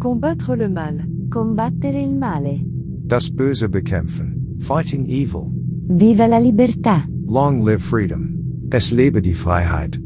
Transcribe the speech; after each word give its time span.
Combattre 0.00 0.56
le 0.56 0.68
mal. 0.68 1.06
Combattere 1.28 2.00
il 2.00 2.14
male. 2.14 2.60
Das 3.04 3.30
Böse 3.30 3.68
bekämpfen. 3.68 4.56
Fighting 4.58 5.06
evil. 5.08 5.50
Viva 5.88 6.26
la 6.26 6.38
libertà. 6.38 7.06
Long 7.26 7.62
live 7.62 7.82
freedom. 7.82 8.68
Es 8.70 8.90
lebe 8.92 9.20
die 9.20 9.34
Freiheit. 9.34 10.00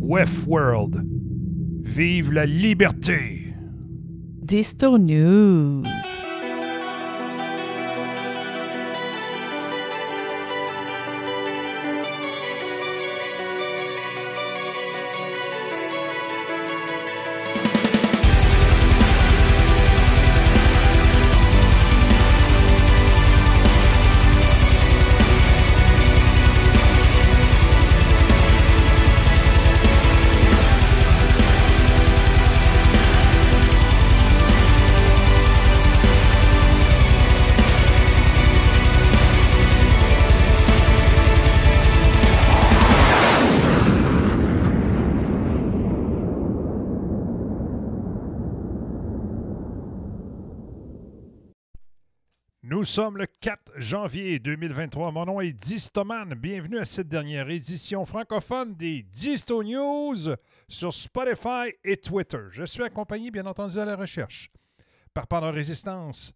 WEF 0.00 0.46
World. 0.46 1.02
Vive 1.82 2.32
la 2.32 2.44
liberté. 2.44 3.54
Disto 4.40 4.96
News. 4.96 5.97
Nous 52.78 52.84
sommes 52.84 53.16
le 53.16 53.26
4 53.26 53.72
janvier 53.78 54.38
2023. 54.38 55.10
Mon 55.10 55.24
nom 55.24 55.40
est 55.40 55.52
Distoman. 55.52 56.32
Bienvenue 56.34 56.78
à 56.78 56.84
cette 56.84 57.08
dernière 57.08 57.50
édition 57.50 58.06
francophone 58.06 58.76
des 58.76 59.02
Disto 59.02 59.64
News 59.64 60.36
sur 60.68 60.94
Spotify 60.94 61.72
et 61.82 61.96
Twitter. 61.96 62.38
Je 62.52 62.62
suis 62.62 62.84
accompagné, 62.84 63.32
bien 63.32 63.46
entendu, 63.46 63.80
à 63.80 63.84
la 63.84 63.96
recherche 63.96 64.52
par 65.12 65.26
Pendant 65.26 65.50
Résistance. 65.50 66.32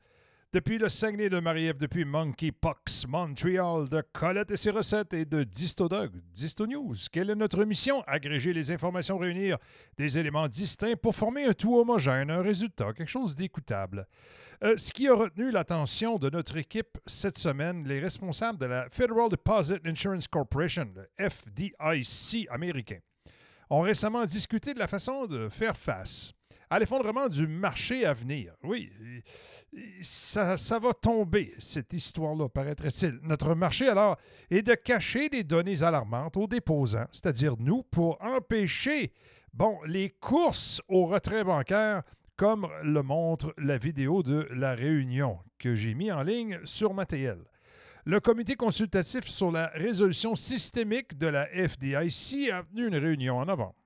Depuis 0.52 0.78
le 0.78 0.88
Saguenay 0.88 1.30
de 1.30 1.38
Marie-Ève, 1.38 1.78
depuis 1.78 2.04
Monkeypox, 2.04 3.06
Montreal, 3.06 3.88
de 3.88 4.02
Colette 4.12 4.50
et 4.50 4.56
ses 4.56 4.70
recettes 4.70 5.14
et 5.14 5.24
de 5.24 5.44
Distodog, 5.44 6.10
Disto 6.34 6.66
News. 6.66 6.96
Quelle 7.12 7.30
est 7.30 7.36
notre 7.36 7.64
mission? 7.64 8.02
Agréger 8.08 8.52
les 8.52 8.72
informations, 8.72 9.16
réunir 9.16 9.58
des 9.96 10.18
éléments 10.18 10.48
distincts 10.48 10.96
pour 11.00 11.14
former 11.14 11.44
un 11.44 11.52
tout 11.52 11.78
homogène, 11.78 12.32
un 12.32 12.42
résultat, 12.42 12.92
quelque 12.94 13.08
chose 13.08 13.36
d'écoutable. 13.36 14.08
Euh, 14.64 14.76
ce 14.76 14.92
qui 14.92 15.08
a 15.08 15.14
retenu 15.14 15.50
l'attention 15.50 16.18
de 16.18 16.30
notre 16.30 16.56
équipe 16.56 16.96
cette 17.04 17.36
semaine, 17.36 17.82
les 17.84 17.98
responsables 17.98 18.58
de 18.58 18.66
la 18.66 18.88
Federal 18.88 19.28
Deposit 19.28 19.84
Insurance 19.84 20.28
Corporation, 20.28 20.88
le 20.94 21.28
FDIC 21.28 22.46
américain, 22.48 23.00
ont 23.70 23.80
récemment 23.80 24.24
discuté 24.24 24.72
de 24.72 24.78
la 24.78 24.86
façon 24.86 25.26
de 25.26 25.48
faire 25.48 25.76
face 25.76 26.32
à 26.70 26.78
l'effondrement 26.78 27.28
du 27.28 27.48
marché 27.48 28.06
à 28.06 28.12
venir. 28.12 28.54
Oui, 28.62 28.92
ça, 30.00 30.54
va 30.78 30.92
tomber, 30.92 31.54
cette 31.58 31.92
histoire-là, 31.92 32.48
paraîtrait-il. 32.48 33.18
Notre 33.22 33.56
marché, 33.56 33.88
alors, 33.88 34.16
est 34.48 34.62
de 34.62 34.74
cacher 34.76 35.28
des 35.28 35.42
données 35.42 35.82
alarmantes 35.82 36.36
aux 36.36 36.46
déposants, 36.46 37.08
c'est-à-dire 37.10 37.56
nous, 37.58 37.82
pour 37.82 38.16
empêcher, 38.22 39.12
bon, 39.52 39.80
les 39.86 40.10
courses 40.10 40.80
au 40.86 41.06
retrait 41.06 41.42
bancaire 41.42 42.04
comme 42.42 42.66
le 42.82 43.04
montre 43.04 43.54
la 43.56 43.78
vidéo 43.78 44.24
de 44.24 44.48
la 44.50 44.74
réunion 44.74 45.38
que 45.60 45.76
j'ai 45.76 45.94
mis 45.94 46.10
en 46.10 46.24
ligne 46.24 46.58
sur 46.64 46.92
ma 46.92 47.06
TL. 47.06 47.38
Le 48.04 48.18
comité 48.18 48.56
consultatif 48.56 49.28
sur 49.28 49.52
la 49.52 49.68
résolution 49.68 50.34
systémique 50.34 51.16
de 51.16 51.28
la 51.28 51.46
FDIC 51.46 52.50
a 52.50 52.64
tenu 52.64 52.88
une 52.88 52.96
réunion 52.96 53.38
en 53.38 53.44
novembre 53.44 53.76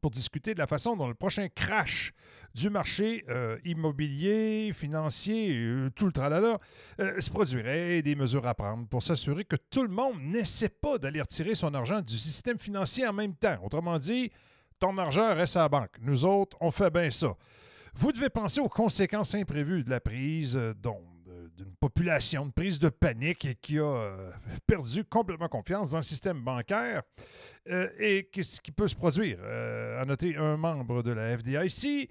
pour 0.00 0.10
discuter 0.10 0.54
de 0.54 0.58
la 0.58 0.66
façon 0.66 0.96
dont 0.96 1.06
le 1.06 1.12
prochain 1.12 1.48
crash 1.54 2.14
du 2.54 2.70
marché 2.70 3.26
euh, 3.28 3.58
immobilier, 3.66 4.72
financier, 4.72 5.54
euh, 5.54 5.90
tout 5.94 6.06
le 6.06 6.12
tralala, 6.12 6.58
euh, 7.00 7.20
se 7.20 7.28
produirait 7.28 7.98
et 7.98 8.02
des 8.02 8.14
mesures 8.14 8.46
à 8.46 8.54
prendre 8.54 8.88
pour 8.88 9.02
s'assurer 9.02 9.44
que 9.44 9.56
tout 9.56 9.82
le 9.82 9.90
monde 9.90 10.18
n'essaie 10.22 10.70
pas 10.70 10.96
d'aller 10.96 11.20
retirer 11.20 11.54
son 11.54 11.74
argent 11.74 12.00
du 12.00 12.16
système 12.16 12.58
financier 12.58 13.06
en 13.06 13.12
même 13.12 13.34
temps. 13.34 13.58
Autrement 13.62 13.98
dit, 13.98 14.32
ton 14.78 14.96
argent 14.96 15.34
reste 15.34 15.56
à 15.56 15.60
la 15.60 15.68
banque. 15.68 15.98
Nous 16.00 16.24
autres, 16.24 16.56
on 16.62 16.70
fait 16.70 16.88
bien 16.88 17.10
ça. 17.10 17.36
Vous 17.96 18.12
devez 18.12 18.28
penser 18.28 18.60
aux 18.60 18.68
conséquences 18.68 19.34
imprévues 19.34 19.82
de 19.82 19.90
la 19.90 20.00
prise 20.00 20.56
euh, 20.56 20.74
de- 20.74 20.90
d'une 21.56 21.74
population, 21.80 22.44
de 22.46 22.52
prise 22.52 22.78
de 22.78 22.90
panique 22.90 23.58
qui 23.62 23.78
a 23.78 23.82
euh, 23.84 24.30
perdu 24.66 25.04
complètement 25.04 25.48
confiance 25.48 25.92
dans 25.92 25.98
le 25.98 26.02
système 26.02 26.42
bancaire 26.42 27.02
euh, 27.70 27.88
et 27.98 28.28
qu'est-ce 28.30 28.60
qui 28.60 28.70
peut 28.72 28.86
se 28.88 28.94
produire? 28.94 29.38
Euh, 29.40 30.00
à 30.00 30.04
noter 30.04 30.36
un 30.36 30.56
membre 30.58 31.02
de 31.02 31.12
la 31.12 31.36
FDIC. 31.38 32.10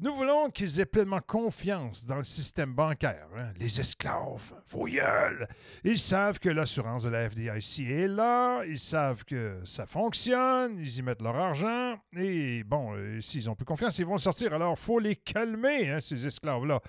Nous 0.00 0.12
voulons 0.12 0.50
qu'ils 0.50 0.80
aient 0.80 0.86
pleinement 0.86 1.20
confiance 1.24 2.04
dans 2.04 2.16
le 2.16 2.24
système 2.24 2.74
bancaire. 2.74 3.28
hein. 3.36 3.52
Les 3.56 3.78
esclaves, 3.78 4.52
vos 4.66 4.86
gueules. 4.86 5.46
Ils 5.84 6.00
savent 6.00 6.40
que 6.40 6.48
l'assurance 6.48 7.04
de 7.04 7.10
la 7.10 7.30
FDIC 7.30 7.88
est 7.88 8.08
là, 8.08 8.64
ils 8.64 8.78
savent 8.78 9.24
que 9.24 9.60
ça 9.62 9.86
fonctionne, 9.86 10.78
ils 10.80 10.98
y 10.98 11.02
mettent 11.02 11.22
leur 11.22 11.36
argent, 11.36 11.96
et 12.16 12.64
bon, 12.64 12.94
euh, 12.96 13.20
s'ils 13.20 13.48
ont 13.48 13.54
plus 13.54 13.64
confiance, 13.64 13.96
ils 14.00 14.04
vont 14.06 14.18
sortir. 14.18 14.52
Alors, 14.52 14.76
faut 14.76 14.98
les 14.98 15.14
calmer, 15.14 15.88
hein, 15.90 16.00
ces 16.00 16.26
esclaves-là. 16.26 16.80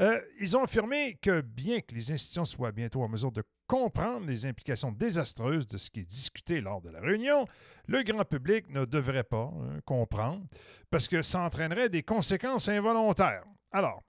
Euh, 0.00 0.18
ils 0.40 0.56
ont 0.56 0.62
affirmé 0.64 1.18
que 1.20 1.42
bien 1.42 1.80
que 1.82 1.94
les 1.94 2.12
institutions 2.12 2.44
soient 2.44 2.72
bientôt 2.72 3.02
en 3.02 3.08
mesure 3.08 3.30
de 3.30 3.42
comprendre 3.66 4.26
les 4.26 4.46
implications 4.46 4.92
désastreuses 4.92 5.66
de 5.66 5.78
ce 5.78 5.90
qui 5.90 6.00
est 6.00 6.08
discuté 6.08 6.60
lors 6.60 6.80
de 6.80 6.90
la 6.90 7.00
réunion, 7.00 7.46
le 7.86 8.02
grand 8.02 8.24
public 8.24 8.68
ne 8.70 8.84
devrait 8.84 9.24
pas 9.24 9.50
hein, 9.54 9.80
comprendre 9.84 10.44
parce 10.90 11.08
que 11.08 11.22
ça 11.22 11.40
entraînerait 11.40 11.88
des 11.88 12.02
conséquences 12.02 12.68
involontaires. 12.68 13.44
Alors, 13.72 14.02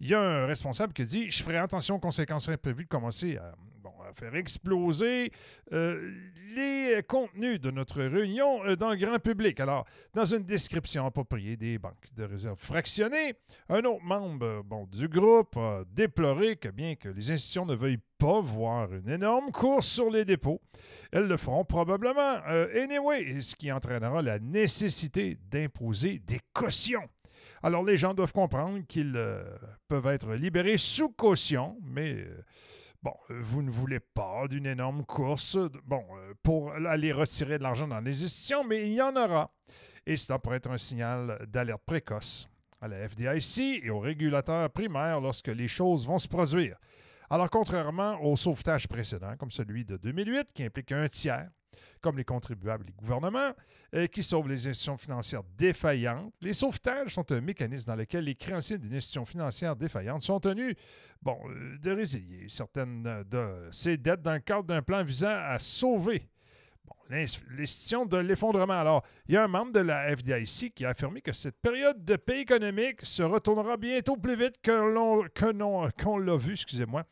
il 0.00 0.08
y 0.08 0.14
a 0.14 0.20
un 0.20 0.46
responsable 0.46 0.92
qui 0.92 1.04
dit 1.04 1.30
Je 1.30 1.42
ferai 1.42 1.58
attention 1.58 1.96
aux 1.96 2.00
conséquences 2.00 2.48
imprévues 2.48 2.84
de 2.84 2.88
commencer 2.88 3.36
à, 3.36 3.54
faire 4.12 4.34
exploser 4.34 5.30
euh, 5.72 6.12
les 6.54 7.02
contenus 7.06 7.60
de 7.60 7.70
notre 7.70 8.02
réunion 8.02 8.64
euh, 8.64 8.76
dans 8.76 8.90
le 8.90 8.96
grand 8.96 9.18
public. 9.18 9.60
Alors, 9.60 9.84
dans 10.14 10.24
une 10.24 10.44
description 10.44 11.06
appropriée 11.06 11.56
des 11.56 11.78
banques 11.78 12.06
de 12.14 12.24
réserve 12.24 12.58
fractionnées, 12.58 13.34
un 13.68 13.84
autre 13.84 14.02
membre 14.02 14.46
euh, 14.46 14.62
bon, 14.64 14.86
du 14.86 15.08
groupe 15.08 15.56
a 15.56 15.82
déploré 15.90 16.56
que 16.56 16.68
bien 16.68 16.94
que 16.94 17.08
les 17.08 17.30
institutions 17.30 17.66
ne 17.66 17.74
veuillent 17.74 18.00
pas 18.18 18.40
voir 18.40 18.92
une 18.92 19.08
énorme 19.08 19.50
course 19.52 19.86
sur 19.86 20.10
les 20.10 20.24
dépôts, 20.24 20.60
elles 21.12 21.26
le 21.26 21.36
feront 21.36 21.64
probablement. 21.64 22.38
Euh, 22.48 22.82
anyway, 22.82 23.40
ce 23.40 23.54
qui 23.54 23.70
entraînera 23.70 24.22
la 24.22 24.38
nécessité 24.38 25.36
d'imposer 25.50 26.20
des 26.20 26.40
cautions. 26.52 27.08
Alors, 27.62 27.84
les 27.84 27.96
gens 27.96 28.14
doivent 28.14 28.32
comprendre 28.32 28.80
qu'ils 28.88 29.18
peuvent 29.88 30.06
être 30.06 30.32
libérés 30.34 30.76
sous 30.76 31.08
caution, 31.08 31.76
mais 31.82 32.26
bon, 33.06 33.14
euh, 33.30 33.40
vous 33.40 33.62
ne 33.62 33.70
voulez 33.70 34.00
pas 34.00 34.48
d'une 34.48 34.66
énorme 34.66 35.04
course 35.04 35.56
bon, 35.84 36.04
euh, 36.16 36.34
pour 36.42 36.72
aller 36.72 37.12
retirer 37.12 37.56
de 37.56 37.62
l'argent 37.62 37.86
dans 37.86 38.00
les 38.00 38.24
institutions, 38.24 38.64
mais 38.64 38.82
il 38.82 38.94
y 38.94 39.00
en 39.02 39.14
aura. 39.14 39.52
Et 40.04 40.16
cela 40.16 40.40
pourrait 40.40 40.56
être 40.56 40.70
un 40.70 40.78
signal 40.78 41.46
d'alerte 41.46 41.82
précoce 41.86 42.48
à 42.80 42.88
la 42.88 43.08
FDIC 43.08 43.84
et 43.84 43.90
aux 43.90 44.00
régulateurs 44.00 44.70
primaires 44.70 45.20
lorsque 45.20 45.48
les 45.48 45.68
choses 45.68 46.04
vont 46.04 46.18
se 46.18 46.26
produire. 46.26 46.76
Alors, 47.30 47.48
contrairement 47.48 48.20
au 48.22 48.36
sauvetage 48.36 48.88
précédent, 48.88 49.36
comme 49.38 49.50
celui 49.50 49.84
de 49.84 49.96
2008, 49.96 50.52
qui 50.52 50.64
implique 50.64 50.90
un 50.90 51.06
tiers, 51.06 51.48
comme 52.00 52.18
les 52.18 52.24
contribuables 52.24 52.84
et 52.84 52.86
les 52.88 52.92
gouvernements, 52.92 53.52
euh, 53.94 54.06
qui 54.06 54.22
sauvent 54.22 54.48
les 54.48 54.66
institutions 54.66 54.96
financières 54.96 55.42
défaillantes. 55.56 56.32
Les 56.40 56.52
sauvetages 56.52 57.14
sont 57.14 57.30
un 57.32 57.40
mécanisme 57.40 57.86
dans 57.86 57.96
lequel 57.96 58.24
les 58.24 58.34
créanciers 58.34 58.78
d'une 58.78 58.94
institution 58.94 59.24
financière 59.24 59.76
défaillante 59.76 60.22
sont 60.22 60.40
tenus 60.40 60.74
bon, 61.22 61.38
euh, 61.48 61.78
de 61.78 61.90
résilier 61.90 62.46
certaines 62.48 63.02
de 63.02 63.68
ces 63.70 63.96
dettes 63.96 64.22
dans 64.22 64.34
le 64.34 64.40
cadre 64.40 64.64
d'un 64.64 64.82
plan 64.82 65.02
visant 65.02 65.28
à 65.28 65.58
sauver 65.58 66.28
l'institution 67.08 68.06
de 68.06 68.16
l'effondrement. 68.16 68.78
Alors, 68.80 69.04
il 69.28 69.34
y 69.34 69.36
a 69.36 69.44
un 69.44 69.48
membre 69.48 69.72
de 69.72 69.80
la 69.80 70.14
FDIC 70.16 70.74
qui 70.74 70.84
a 70.84 70.90
affirmé 70.90 71.20
que 71.20 71.32
cette 71.32 71.60
période 71.60 72.04
de 72.04 72.16
paix 72.16 72.40
économique 72.40 73.04
se 73.04 73.22
retournera 73.22 73.76
bientôt 73.76 74.16
plus 74.16 74.36
vite 74.36 74.56
qu'on 74.64 76.18
l'a 76.18 76.36
vu, 76.36 76.52
excusez-moi, 76.52 77.04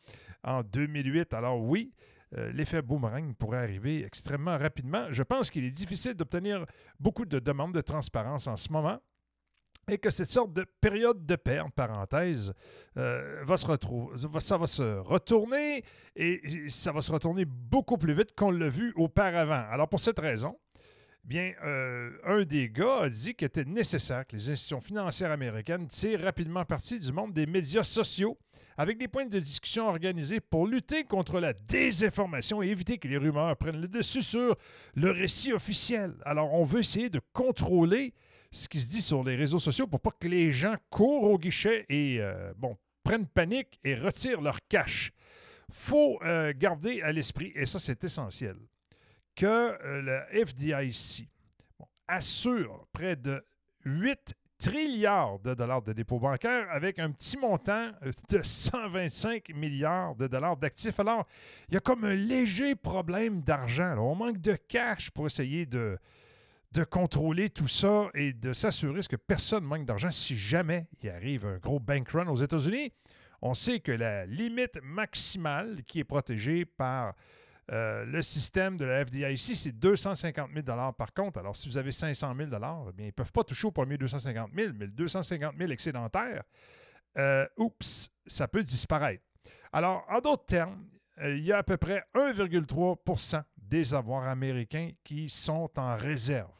en 0.43 0.63
2008. 0.63 1.33
Alors 1.33 1.61
oui, 1.61 1.91
euh, 2.37 2.51
l'effet 2.51 2.81
boomerang 2.81 3.33
pourrait 3.35 3.59
arriver 3.59 4.05
extrêmement 4.05 4.57
rapidement. 4.57 5.07
Je 5.11 5.23
pense 5.23 5.49
qu'il 5.49 5.63
est 5.63 5.69
difficile 5.69 6.13
d'obtenir 6.13 6.65
beaucoup 6.99 7.25
de 7.25 7.39
demandes 7.39 7.73
de 7.73 7.81
transparence 7.81 8.47
en 8.47 8.57
ce 8.57 8.71
moment. 8.71 8.99
et 9.87 9.99
que 9.99 10.09
cette 10.09 10.29
sorte 10.29 10.51
de 10.51 10.65
période 10.81 11.27
de 11.27 11.35
paix, 11.35 11.59
en 11.59 11.69
parenthèse, 11.69 12.51
euh, 12.97 13.43
va 13.43 13.55
se 13.55 13.67
retrouver, 13.67 14.17
ça 14.39 14.57
va 14.57 14.65
se 14.65 14.97
retourner 14.97 15.83
et 16.15 16.69
ça 16.69 16.91
va 16.91 17.01
se 17.01 17.11
retourner 17.11 17.45
beaucoup 17.45 17.97
plus 17.97 18.13
vite 18.15 18.33
qu'on 18.35 18.49
l'a 18.49 18.69
vu 18.69 18.93
auparavant. 18.95 19.63
Alors 19.69 19.87
pour 19.87 19.99
cette 19.99 20.17
raison, 20.19 20.57
bien, 21.25 21.53
euh, 21.63 22.11
un 22.23 22.43
des 22.43 22.69
gars 22.69 23.01
a 23.01 23.09
dit 23.09 23.33
qu'il 23.33 23.47
était 23.47 23.65
nécessaire 23.65 24.25
que 24.27 24.35
les 24.35 24.49
institutions 24.49 24.81
financières 24.81 25.31
américaines 25.31 25.87
tirent 25.87 26.21
rapidement 26.21 26.63
parti 26.65 26.99
du 26.99 27.11
monde 27.11 27.33
des 27.33 27.45
médias 27.45 27.83
sociaux 27.83 28.37
avec 28.77 28.97
des 28.97 29.07
points 29.07 29.25
de 29.25 29.39
discussion 29.39 29.87
organisés 29.87 30.39
pour 30.39 30.67
lutter 30.67 31.03
contre 31.03 31.39
la 31.39 31.53
désinformation 31.53 32.61
et 32.61 32.67
éviter 32.67 32.97
que 32.97 33.07
les 33.07 33.17
rumeurs 33.17 33.55
prennent 33.57 33.79
le 33.79 33.87
dessus 33.87 34.21
sur 34.21 34.55
le 34.95 35.11
récit 35.11 35.53
officiel. 35.53 36.13
Alors 36.25 36.53
on 36.53 36.63
veut 36.63 36.81
essayer 36.81 37.09
de 37.09 37.21
contrôler 37.33 38.13
ce 38.51 38.67
qui 38.67 38.79
se 38.79 38.89
dit 38.89 39.01
sur 39.01 39.23
les 39.23 39.35
réseaux 39.35 39.59
sociaux 39.59 39.87
pour 39.87 40.01
pas 40.01 40.11
que 40.11 40.27
les 40.27 40.51
gens 40.51 40.75
courent 40.89 41.23
au 41.23 41.37
guichet 41.37 41.85
et 41.89 42.17
euh, 42.19 42.53
bon, 42.57 42.77
prennent 43.03 43.27
panique 43.27 43.79
et 43.83 43.95
retirent 43.95 44.41
leur 44.41 44.59
cash. 44.67 45.11
faut 45.71 46.19
euh, 46.23 46.53
garder 46.55 47.01
à 47.01 47.11
l'esprit, 47.11 47.51
et 47.55 47.65
ça 47.65 47.79
c'est 47.79 48.03
essentiel, 48.03 48.55
que 49.35 49.45
euh, 49.45 50.01
le 50.01 50.45
FDIC 50.45 51.27
assure 52.07 52.87
près 52.91 53.15
de 53.15 53.43
8 53.85 54.35
trilliards 54.57 55.39
de 55.39 55.53
dollars 55.53 55.81
de 55.81 55.93
dépôts 55.93 56.19
bancaires 56.19 56.67
avec 56.71 56.99
un 56.99 57.11
petit 57.11 57.37
montant 57.37 57.91
de 58.29 58.41
125 58.41 59.49
milliards 59.53 60.15
de 60.15 60.27
dollars 60.27 60.57
d'actifs. 60.57 60.99
Alors, 60.99 61.25
il 61.67 61.73
y 61.73 61.77
a 61.77 61.81
comme 61.81 62.05
un 62.05 62.15
léger 62.15 62.75
problème 62.75 63.41
d'argent. 63.41 63.97
On 63.97 64.15
manque 64.15 64.39
de 64.39 64.55
cash 64.55 65.11
pour 65.11 65.27
essayer 65.27 65.65
de, 65.65 65.97
de 66.71 66.83
contrôler 66.83 67.49
tout 67.49 67.67
ça 67.67 68.09
et 68.13 68.33
de 68.33 68.53
s'assurer 68.53 69.01
que 69.01 69.17
personne 69.17 69.63
manque 69.63 69.85
d'argent 69.85 70.11
si 70.11 70.35
jamais 70.35 70.87
il 71.01 71.09
arrive 71.09 71.45
un 71.45 71.57
gros 71.57 71.79
bank 71.79 72.09
run 72.09 72.27
aux 72.27 72.35
États-Unis. 72.35 72.91
On 73.41 73.53
sait 73.53 73.79
que 73.79 73.91
la 73.91 74.25
limite 74.25 74.79
maximale 74.81 75.83
qui 75.85 75.99
est 75.99 76.05
protégée 76.05 76.65
par 76.65 77.13
euh, 77.71 78.05
le 78.05 78.21
système 78.21 78.77
de 78.77 78.85
la 78.85 79.03
FDIC, 79.05 79.55
c'est 79.55 79.71
250 79.71 80.49
000 80.53 80.93
par 80.93 81.13
contre. 81.13 81.39
Alors, 81.39 81.55
si 81.55 81.67
vous 81.67 81.77
avez 81.77 81.91
500 81.91 82.35
000 82.35 82.49
eh 82.53 82.59
bien, 82.59 82.91
ils 82.99 83.05
ne 83.05 83.11
peuvent 83.11 83.31
pas 83.31 83.43
toucher 83.43 83.67
au 83.67 83.71
premier 83.71 83.97
250 83.97 84.51
000, 84.55 84.73
mais 84.75 84.85
le 84.85 84.91
250 84.91 85.55
000 85.57 85.71
excédentaire, 85.71 86.43
euh, 87.17 87.47
oups, 87.57 88.11
ça 88.27 88.47
peut 88.47 88.61
disparaître. 88.61 89.23
Alors, 89.73 90.05
en 90.09 90.19
d'autres 90.19 90.45
termes, 90.45 90.85
euh, 91.21 91.35
il 91.35 91.43
y 91.43 91.51
a 91.51 91.59
à 91.59 91.63
peu 91.63 91.77
près 91.77 92.03
1,3% 92.13 93.43
des 93.57 93.93
avoirs 93.93 94.27
américains 94.27 94.91
qui 95.03 95.29
sont 95.29 95.69
en 95.77 95.95
réserve. 95.95 96.51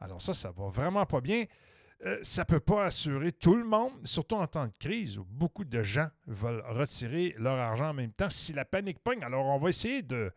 Alors 0.00 0.22
ça, 0.22 0.32
ça 0.32 0.50
va 0.50 0.68
vraiment 0.68 1.04
pas 1.06 1.20
bien. 1.20 1.44
Euh, 2.06 2.18
ça 2.22 2.42
ne 2.42 2.46
peut 2.46 2.60
pas 2.60 2.86
assurer 2.86 3.30
tout 3.30 3.54
le 3.54 3.64
monde, 3.64 3.92
surtout 4.04 4.36
en 4.36 4.46
temps 4.46 4.66
de 4.66 4.76
crise 4.78 5.18
où 5.18 5.24
beaucoup 5.24 5.64
de 5.64 5.82
gens 5.82 6.08
veulent 6.26 6.64
retirer 6.68 7.34
leur 7.38 7.58
argent 7.58 7.90
en 7.90 7.94
même 7.94 8.12
temps. 8.12 8.30
Si 8.30 8.54
la 8.54 8.64
panique 8.64 9.00
pogne, 9.00 9.22
alors 9.22 9.44
on 9.44 9.58
va 9.58 9.68
essayer 9.68 10.00
de, 10.02 10.32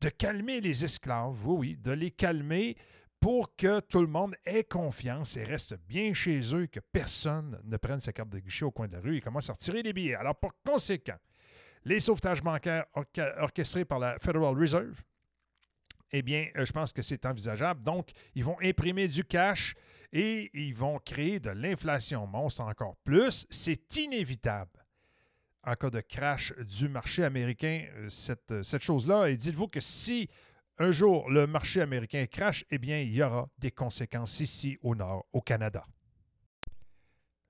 de 0.00 0.08
calmer 0.08 0.60
les 0.60 0.84
esclaves, 0.84 1.46
oui, 1.46 1.56
oui, 1.58 1.76
de 1.76 1.92
les 1.92 2.10
calmer 2.10 2.76
pour 3.20 3.54
que 3.54 3.80
tout 3.80 4.00
le 4.00 4.08
monde 4.08 4.34
ait 4.44 4.64
confiance 4.64 5.36
et 5.36 5.44
reste 5.44 5.76
bien 5.88 6.12
chez 6.12 6.40
eux, 6.54 6.66
que 6.66 6.80
personne 6.80 7.60
ne 7.64 7.76
prenne 7.76 8.00
sa 8.00 8.12
carte 8.12 8.30
de 8.30 8.40
guichet 8.40 8.64
au 8.64 8.72
coin 8.72 8.88
de 8.88 8.94
la 8.94 9.00
rue 9.00 9.16
et 9.16 9.20
commence 9.20 9.48
à 9.48 9.52
retirer 9.52 9.82
les 9.82 9.92
billets. 9.92 10.16
Alors, 10.16 10.34
par 10.34 10.52
conséquent, 10.64 11.16
les 11.84 12.00
sauvetages 12.00 12.42
bancaires 12.42 12.84
orchestrés 13.38 13.84
par 13.84 14.00
la 14.00 14.18
Federal 14.18 14.58
Reserve, 14.58 15.00
eh 16.12 16.22
bien, 16.22 16.48
euh, 16.56 16.64
je 16.64 16.72
pense 16.72 16.92
que 16.92 17.02
c'est 17.02 17.24
envisageable. 17.26 17.82
Donc, 17.84 18.10
ils 18.34 18.44
vont 18.44 18.56
imprimer 18.60 19.08
du 19.08 19.24
cash 19.24 19.74
et 20.12 20.50
ils 20.54 20.74
vont 20.74 20.98
créer 20.98 21.40
de 21.40 21.50
l'inflation 21.50 22.26
monstre 22.26 22.62
encore 22.62 22.96
plus. 23.04 23.46
C'est 23.50 23.96
inévitable 23.96 24.86
en 25.66 25.74
cas 25.74 25.90
de 25.90 26.00
crash 26.00 26.54
du 26.58 26.88
marché 26.88 27.24
américain, 27.24 27.84
euh, 27.96 28.08
cette, 28.08 28.52
euh, 28.52 28.62
cette 28.62 28.82
chose-là. 28.82 29.26
Et 29.26 29.36
dites-vous 29.36 29.68
que 29.68 29.80
si 29.80 30.28
un 30.78 30.92
jour 30.92 31.28
le 31.28 31.46
marché 31.46 31.80
américain 31.80 32.24
crash, 32.26 32.64
eh 32.70 32.78
bien, 32.78 33.00
il 33.00 33.12
y 33.12 33.22
aura 33.22 33.48
des 33.58 33.72
conséquences 33.72 34.40
ici 34.40 34.78
au 34.82 34.94
nord, 34.94 35.26
au 35.32 35.40
Canada. 35.40 35.84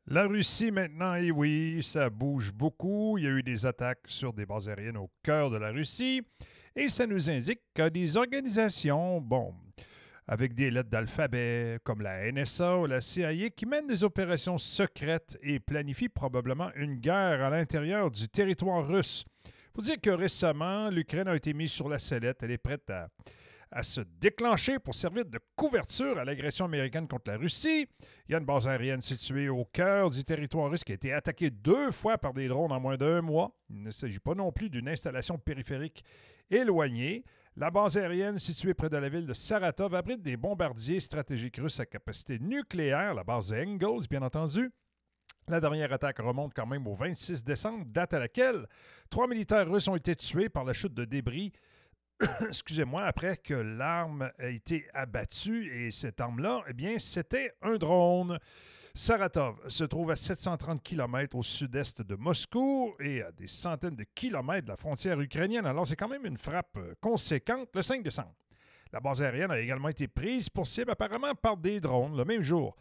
La 0.06 0.26
Russie 0.26 0.70
maintenant, 0.70 1.14
eh 1.16 1.32
oui, 1.32 1.82
ça 1.82 2.08
bouge 2.08 2.52
beaucoup. 2.52 3.18
Il 3.18 3.24
y 3.24 3.26
a 3.26 3.30
eu 3.30 3.42
des 3.42 3.66
attaques 3.66 4.04
sur 4.06 4.32
des 4.32 4.46
bases 4.46 4.68
aériennes 4.68 4.96
au 4.96 5.10
cœur 5.22 5.50
de 5.50 5.56
la 5.56 5.70
Russie. 5.70 6.22
Et 6.76 6.88
ça 6.88 7.06
nous 7.06 7.28
indique 7.28 7.60
que 7.74 7.88
des 7.88 8.16
organisations, 8.16 9.20
bon, 9.20 9.52
avec 10.28 10.54
des 10.54 10.70
lettres 10.70 10.90
d'alphabet 10.90 11.78
comme 11.84 12.02
la 12.02 12.30
NSA 12.30 12.78
ou 12.78 12.86
la 12.86 13.00
CIA 13.00 13.50
qui 13.50 13.66
mènent 13.66 13.86
des 13.86 14.04
opérations 14.04 14.58
secrètes 14.58 15.38
et 15.42 15.60
planifient 15.60 16.08
probablement 16.08 16.70
une 16.74 16.96
guerre 16.96 17.44
à 17.44 17.50
l'intérieur 17.50 18.10
du 18.10 18.28
territoire 18.28 18.86
russe. 18.86 19.24
Faut 19.74 19.82
dire 19.82 20.00
que 20.00 20.10
récemment, 20.10 20.88
l'Ukraine 20.90 21.28
a 21.28 21.36
été 21.36 21.52
mise 21.52 21.70
sur 21.70 21.88
la 21.88 21.98
sellette. 21.98 22.42
Elle 22.42 22.52
est 22.52 22.58
prête 22.58 22.88
à, 22.90 23.08
à 23.70 23.82
se 23.82 24.00
déclencher 24.00 24.78
pour 24.78 24.94
servir 24.94 25.24
de 25.26 25.38
couverture 25.54 26.18
à 26.18 26.24
l'agression 26.24 26.64
américaine 26.64 27.06
contre 27.06 27.30
la 27.30 27.36
Russie. 27.36 27.86
Il 28.28 28.32
y 28.32 28.34
a 28.34 28.38
une 28.38 28.44
base 28.44 28.66
aérienne 28.66 29.00
située 29.00 29.48
au 29.48 29.64
cœur 29.64 30.10
du 30.10 30.24
territoire 30.24 30.70
russe 30.70 30.82
qui 30.82 30.92
a 30.92 30.94
été 30.94 31.12
attaquée 31.12 31.50
deux 31.50 31.90
fois 31.90 32.18
par 32.18 32.32
des 32.32 32.48
drones 32.48 32.72
en 32.72 32.80
moins 32.80 32.96
d'un 32.96 33.20
mois. 33.22 33.52
Il 33.70 33.82
ne 33.82 33.90
s'agit 33.90 34.18
pas 34.18 34.34
non 34.34 34.50
plus 34.50 34.70
d'une 34.70 34.88
installation 34.88 35.38
périphérique 35.38 36.04
éloignée. 36.50 37.24
La 37.56 37.70
base 37.70 37.96
aérienne 37.96 38.38
située 38.38 38.74
près 38.74 38.90
de 38.90 38.98
la 38.98 39.08
ville 39.08 39.26
de 39.26 39.32
Saratov 39.32 39.94
abrite 39.94 40.20
des 40.20 40.36
bombardiers 40.36 41.00
stratégiques 41.00 41.56
russes 41.56 41.80
à 41.80 41.86
capacité 41.86 42.38
nucléaire, 42.38 43.14
la 43.14 43.24
base 43.24 43.52
Engels, 43.52 44.06
bien 44.10 44.20
entendu. 44.20 44.70
La 45.48 45.58
dernière 45.58 45.92
attaque 45.92 46.18
remonte 46.18 46.52
quand 46.54 46.66
même 46.66 46.86
au 46.86 46.94
26 46.94 47.44
décembre, 47.44 47.86
date 47.86 48.12
à 48.12 48.18
laquelle 48.18 48.66
trois 49.08 49.26
militaires 49.26 49.70
russes 49.70 49.88
ont 49.88 49.96
été 49.96 50.14
tués 50.14 50.50
par 50.50 50.64
la 50.64 50.74
chute 50.74 50.92
de 50.92 51.04
débris 51.04 51.52
excusez-moi, 52.48 53.04
après 53.04 53.36
que 53.36 53.54
l'arme 53.54 54.30
a 54.38 54.48
été 54.48 54.86
abattue, 54.94 55.70
et 55.72 55.90
cette 55.90 56.20
arme-là, 56.20 56.62
eh 56.68 56.72
bien, 56.72 56.98
c'était 56.98 57.52
un 57.62 57.76
drone. 57.76 58.38
Saratov 58.98 59.58
se 59.68 59.84
trouve 59.84 60.10
à 60.10 60.16
730 60.16 60.82
km 60.82 61.36
au 61.36 61.42
sud-est 61.42 62.00
de 62.00 62.14
Moscou 62.14 62.94
et 62.98 63.20
à 63.20 63.30
des 63.30 63.46
centaines 63.46 63.94
de 63.94 64.06
kilomètres 64.14 64.64
de 64.64 64.70
la 64.70 64.76
frontière 64.78 65.20
ukrainienne. 65.20 65.66
Alors, 65.66 65.86
c'est 65.86 65.96
quand 65.96 66.08
même 66.08 66.24
une 66.24 66.38
frappe 66.38 66.78
euh, 66.78 66.94
conséquente 66.98 67.68
le 67.74 67.82
5 67.82 68.02
décembre. 68.02 68.34
La 68.94 69.00
base 69.00 69.20
aérienne 69.20 69.50
a 69.50 69.58
également 69.58 69.90
été 69.90 70.08
prise 70.08 70.48
pour 70.48 70.66
cible 70.66 70.92
apparemment 70.92 71.34
par 71.34 71.58
des 71.58 71.78
drones 71.78 72.16
le 72.16 72.24
même 72.24 72.40
jour. 72.40 72.74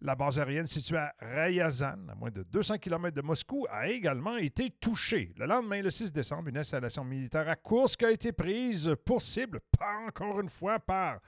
La 0.00 0.14
base 0.14 0.38
aérienne 0.38 0.64
située 0.64 0.96
à 0.96 1.12
Ryazan, 1.20 2.08
à 2.08 2.14
moins 2.14 2.30
de 2.30 2.44
200 2.44 2.78
km 2.78 3.14
de 3.14 3.20
Moscou, 3.20 3.66
a 3.68 3.88
également 3.88 4.38
été 4.38 4.70
touchée. 4.70 5.34
Le 5.36 5.44
lendemain, 5.44 5.82
le 5.82 5.90
6 5.90 6.14
décembre, 6.14 6.48
une 6.48 6.56
installation 6.56 7.04
militaire 7.04 7.46
à 7.46 7.56
Kursk 7.56 8.04
a 8.04 8.10
été 8.10 8.32
prise 8.32 8.94
pour 9.04 9.20
cible, 9.20 9.60
pas 9.78 9.98
encore 10.06 10.40
une 10.40 10.48
fois, 10.48 10.78
par 10.78 11.20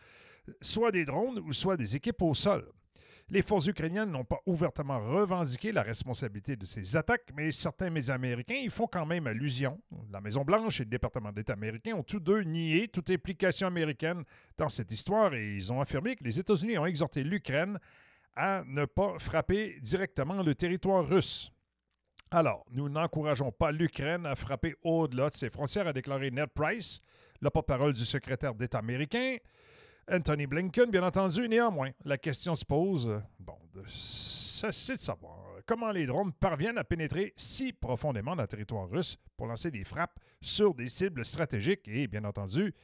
soit 0.63 0.93
des 0.93 1.05
drones 1.05 1.41
ou 1.41 1.53
soit 1.53 1.77
des 1.77 1.95
équipes 1.95 2.23
au 2.23 2.33
sol. 2.33 2.67
Les 3.33 3.43
forces 3.43 3.69
ukrainiennes 3.69 4.11
n'ont 4.11 4.25
pas 4.25 4.41
ouvertement 4.45 4.99
revendiqué 4.99 5.71
la 5.71 5.83
responsabilité 5.83 6.57
de 6.57 6.65
ces 6.65 6.97
attaques, 6.97 7.31
mais 7.37 7.53
certains 7.53 7.89
médias 7.89 8.15
américains 8.15 8.57
y 8.57 8.69
font 8.69 8.89
quand 8.89 9.07
même 9.07 9.29
allusion. 9.29 9.81
La 10.11 10.21
Maison-Blanche 10.21 10.81
et 10.81 10.85
le 10.85 10.91
département 10.91 11.31
d'État 11.31 11.53
américain 11.53 11.95
ont 11.95 12.03
tous 12.03 12.19
deux 12.19 12.41
nié 12.41 12.89
toute 12.89 13.09
implication 13.11 13.69
américaine 13.69 14.25
dans 14.59 14.69
cette 14.69 14.91
histoire 14.91 15.33
et 15.35 15.55
ils 15.55 15.73
ont 15.73 15.81
affirmé 15.81 16.17
que 16.17 16.25
les 16.25 16.41
États-Unis 16.41 16.77
ont 16.77 16.87
exhorté 16.87 17.23
l'Ukraine 17.23 17.79
à 18.35 18.65
ne 18.67 18.85
pas 18.85 19.17
frapper 19.21 19.79
directement 19.81 20.43
le 20.43 20.57
territoire 20.57 21.07
russe. 21.07 21.53
Alors, 22.33 22.67
nous 22.73 22.89
n'encourageons 22.89 23.53
pas 23.53 23.71
l'Ukraine 23.71 24.27
à 24.27 24.35
frapper 24.35 24.75
au-delà 24.83 25.31
de 25.31 25.35
ses 25.35 25.51
frontières, 25.51 25.87
a 25.87 25.93
déclaré 25.93 26.33
Ned 26.33 26.51
Price, 26.53 27.01
le 27.41 27.51
porte-parole 27.51 27.93
du 27.93 28.05
secrétaire 28.05 28.57
d'État 28.57 28.79
américain. 28.79 29.37
Anthony 30.13 30.47
Blinken, 30.47 30.91
bien 30.91 31.05
entendu, 31.05 31.49
néanmoins, 31.49 31.91
la 32.05 32.19
question 32.19 32.57
se 32.57 32.65
pose, 32.65 33.23
bon, 33.39 33.57
c'est 33.87 34.97
de 34.97 35.01
savoir 35.01 35.39
comment 35.67 35.93
les 35.93 36.05
drones 36.05 36.33
parviennent 36.33 36.79
à 36.79 36.85
pénétrer 36.85 37.33
si 37.37 37.73
profondément 37.73 38.35
dans 38.35 38.43
le 38.43 38.49
territoire 38.49 38.91
russe 38.91 39.17
pour 39.37 39.47
lancer 39.47 39.71
des 39.71 39.85
frappes 39.85 40.19
sur 40.41 40.75
des 40.75 40.89
cibles 40.89 41.25
stratégiques 41.25 41.87
et, 41.87 42.09
bien 42.09 42.25
entendu, 42.25 42.75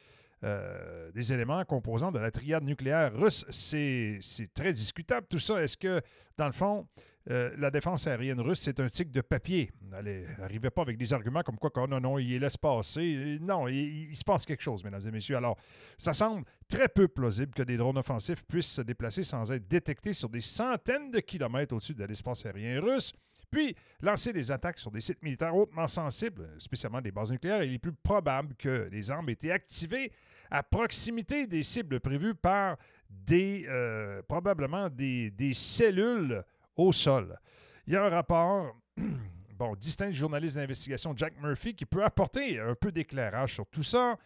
euh, 0.46 1.10
des 1.10 1.32
éléments 1.32 1.64
composants 1.64 2.12
de 2.12 2.20
la 2.20 2.30
triade 2.30 2.62
nucléaire 2.62 3.12
russe. 3.12 3.44
C'est 3.50 4.20
très 4.54 4.72
discutable 4.72 5.26
tout 5.28 5.40
ça. 5.40 5.60
Est-ce 5.60 5.76
que, 5.76 6.00
dans 6.36 6.46
le 6.46 6.52
fond, 6.52 6.86
euh, 7.28 7.52
la 7.58 7.72
défense 7.72 8.06
aérienne 8.06 8.40
russe, 8.40 8.60
c'est 8.60 8.78
un 8.78 8.86
tic 8.86 9.10
de 9.10 9.22
papier? 9.22 9.72
N'arrivez 9.90 10.70
pas 10.70 10.82
avec 10.82 10.98
des 10.98 11.12
arguments 11.12 11.42
comme 11.42 11.58
quoi, 11.58 11.72
oh 11.74 11.86
non, 11.88 11.98
non, 11.98 12.18
il 12.18 12.38
laisse 12.38 12.56
passer. 12.56 13.38
Non, 13.40 13.66
il, 13.66 14.14
se 14.14 14.22
passe 14.22 14.46
quelque 14.46 14.62
chose, 14.62 14.84
mesdames 14.84 15.00
et 15.04 15.10
messieurs. 15.10 15.36
Alors, 15.36 15.56
ça 15.98 16.12
semble 16.12 16.44
très 16.68 16.88
peu 16.88 17.08
plausible 17.08 17.52
que 17.52 17.64
des 17.64 17.76
drones 17.76 17.98
offensifs 17.98 18.44
puissent 18.46 18.74
se 18.74 18.82
déplacer 18.82 19.24
sans 19.24 19.50
être 19.50 19.66
détectés 19.66 20.12
sur 20.12 20.28
des 20.28 20.42
centaines 20.42 21.10
de 21.10 21.18
kilomètres 21.18 21.74
au-dessus 21.74 21.94
de 21.94 22.04
l'espace 22.04 22.46
aérien 22.46 22.80
russe. 22.80 23.12
Puis, 23.50 23.74
lancer 24.00 24.32
des 24.32 24.52
attaques 24.52 24.78
sur 24.78 24.90
des 24.90 25.00
sites 25.00 25.22
militaires 25.22 25.56
hautement 25.56 25.86
sensibles, 25.86 26.48
spécialement 26.58 27.00
des 27.00 27.10
bases 27.10 27.32
nucléaires, 27.32 27.62
il 27.64 27.74
est 27.74 27.78
plus 27.78 27.92
probable 27.92 28.54
que 28.54 28.88
les 28.92 29.10
armes 29.10 29.28
aient 29.28 29.32
été 29.32 29.50
activées 29.50 30.12
à 30.50 30.62
proximité 30.62 31.46
des 31.46 31.62
cibles 31.62 32.00
prévues 32.00 32.34
par 32.34 32.76
des, 33.08 33.64
euh, 33.68 34.22
probablement 34.22 34.88
des, 34.88 35.30
des 35.30 35.54
cellules 35.54 36.42
au 36.76 36.92
sol. 36.92 37.38
Il 37.86 37.92
y 37.92 37.96
a 37.96 38.04
un 38.04 38.10
rapport 38.10 38.76
bon, 39.58 39.74
distinct 39.76 40.08
du 40.08 40.16
journaliste 40.16 40.56
d'investigation 40.56 41.14
Jack 41.16 41.34
Murphy 41.40 41.74
qui 41.74 41.86
peut 41.86 42.04
apporter 42.04 42.60
un 42.60 42.74
peu 42.74 42.92
d'éclairage 42.92 43.54
sur 43.54 43.66
tout 43.66 43.82
ça. 43.82 44.16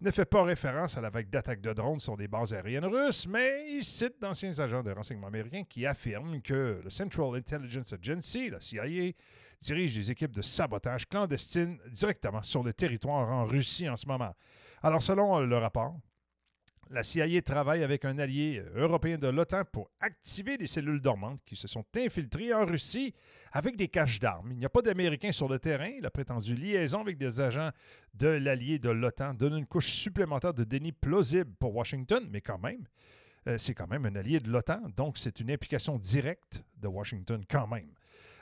Il 0.00 0.06
ne 0.06 0.10
fait 0.10 0.26
pas 0.26 0.42
référence 0.42 0.98
à 0.98 1.00
la 1.00 1.08
vague 1.08 1.30
d'attaques 1.30 1.62
de 1.62 1.72
drones 1.72 1.98
sur 1.98 2.18
des 2.18 2.28
bases 2.28 2.52
aériennes 2.52 2.84
russes, 2.84 3.26
mais 3.26 3.64
il 3.70 3.82
cite 3.82 4.20
d'anciens 4.20 4.58
agents 4.58 4.82
de 4.82 4.90
renseignement 4.90 5.28
américains 5.28 5.64
qui 5.64 5.86
affirment 5.86 6.42
que 6.42 6.82
le 6.84 6.90
Central 6.90 7.34
Intelligence 7.34 7.94
Agency, 7.94 8.50
la 8.50 8.60
CIA, 8.60 9.12
dirige 9.58 9.96
des 9.96 10.10
équipes 10.10 10.32
de 10.32 10.42
sabotage 10.42 11.08
clandestines 11.08 11.78
directement 11.90 12.42
sur 12.42 12.62
le 12.62 12.74
territoire 12.74 13.26
en 13.32 13.44
Russie 13.44 13.88
en 13.88 13.96
ce 13.96 14.06
moment. 14.06 14.34
Alors, 14.86 15.02
selon 15.02 15.40
le 15.40 15.58
rapport, 15.58 15.96
la 16.90 17.02
CIA 17.02 17.42
travaille 17.42 17.82
avec 17.82 18.04
un 18.04 18.20
allié 18.20 18.62
européen 18.76 19.18
de 19.18 19.26
l'OTAN 19.26 19.64
pour 19.64 19.90
activer 19.98 20.56
des 20.58 20.68
cellules 20.68 21.00
dormantes 21.00 21.40
qui 21.44 21.56
se 21.56 21.66
sont 21.66 21.84
infiltrées 21.96 22.54
en 22.54 22.64
Russie 22.64 23.12
avec 23.50 23.74
des 23.74 23.88
caches 23.88 24.20
d'armes. 24.20 24.52
Il 24.52 24.58
n'y 24.58 24.64
a 24.64 24.68
pas 24.68 24.82
d'Américains 24.82 25.32
sur 25.32 25.48
le 25.48 25.58
terrain. 25.58 25.90
La 26.00 26.12
prétendue 26.12 26.54
liaison 26.54 27.00
avec 27.00 27.18
des 27.18 27.40
agents 27.40 27.72
de 28.14 28.28
l'allié 28.28 28.78
de 28.78 28.90
l'OTAN 28.90 29.34
donne 29.34 29.58
une 29.58 29.66
couche 29.66 29.88
supplémentaire 29.88 30.54
de 30.54 30.62
déni 30.62 30.92
plausible 30.92 31.50
pour 31.58 31.74
Washington, 31.74 32.24
mais 32.30 32.40
quand 32.40 32.58
même, 32.58 32.86
euh, 33.48 33.58
c'est 33.58 33.74
quand 33.74 33.88
même 33.88 34.06
un 34.06 34.14
allié 34.14 34.38
de 34.38 34.48
l'OTAN, 34.48 34.82
donc 34.96 35.18
c'est 35.18 35.40
une 35.40 35.50
implication 35.50 35.98
directe 35.98 36.62
de 36.76 36.86
Washington 36.86 37.44
quand 37.50 37.66
même. 37.66 37.90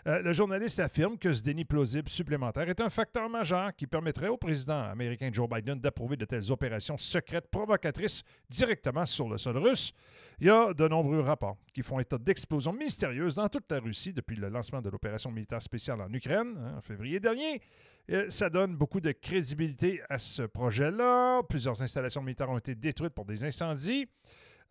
Euh, 0.07 0.21
le 0.21 0.35
journaliste 0.35 0.81
affirme 0.81 1.17
que 1.17 1.33
ce 1.33 1.43
déni 1.43 1.65
plausible 1.65 2.11
supplémentaire 2.11 2.69
est 2.69 2.81
un 2.83 2.91
facteur 2.91 3.31
majeur 3.31 3.75
qui 3.75 3.87
permettrait 3.87 4.29
au 4.29 4.37
président 4.37 4.83
américain 4.83 5.31
Joe 5.33 5.49
Biden 5.49 5.81
d'approuver 5.81 6.17
de 6.17 6.27
telles 6.27 6.53
opérations 6.53 6.99
secrètes 6.99 7.49
provocatrices 7.51 8.23
directement 8.51 9.07
sur 9.07 9.31
le 9.31 9.39
sol 9.39 9.57
russe. 9.57 9.95
Il 10.41 10.49
y 10.49 10.51
a 10.51 10.75
de 10.75 10.89
nombreux 10.89 11.21
rapports 11.21 11.57
qui 11.73 11.83
font 11.83 12.01
état 12.01 12.19
d'explosions 12.19 12.75
mystérieuses 12.75 13.37
dans 13.37 13.49
toute 13.49 13.71
la 13.71 13.81
Russie 13.81 14.13
depuis 14.13 14.37
le 14.37 14.51
lancement 14.51 14.83
de 14.83 14.91
l'opération 14.91 15.31
militaire 15.31 15.63
spéciale 15.63 16.03
en 16.03 16.13
Ukraine 16.13 16.55
hein, 16.59 16.75
en 16.77 16.81
février 16.83 17.19
dernier. 17.19 17.63
Euh, 18.11 18.29
ça 18.29 18.51
donne 18.51 18.77
beaucoup 18.77 19.01
de 19.01 19.13
crédibilité 19.13 20.03
à 20.11 20.19
ce 20.19 20.43
projet-là. 20.43 21.43
Plusieurs 21.49 21.81
installations 21.81 22.21
militaires 22.21 22.51
ont 22.51 22.59
été 22.59 22.75
détruites 22.75 23.15
pour 23.15 23.25
des 23.25 23.43
incendies. 23.43 24.07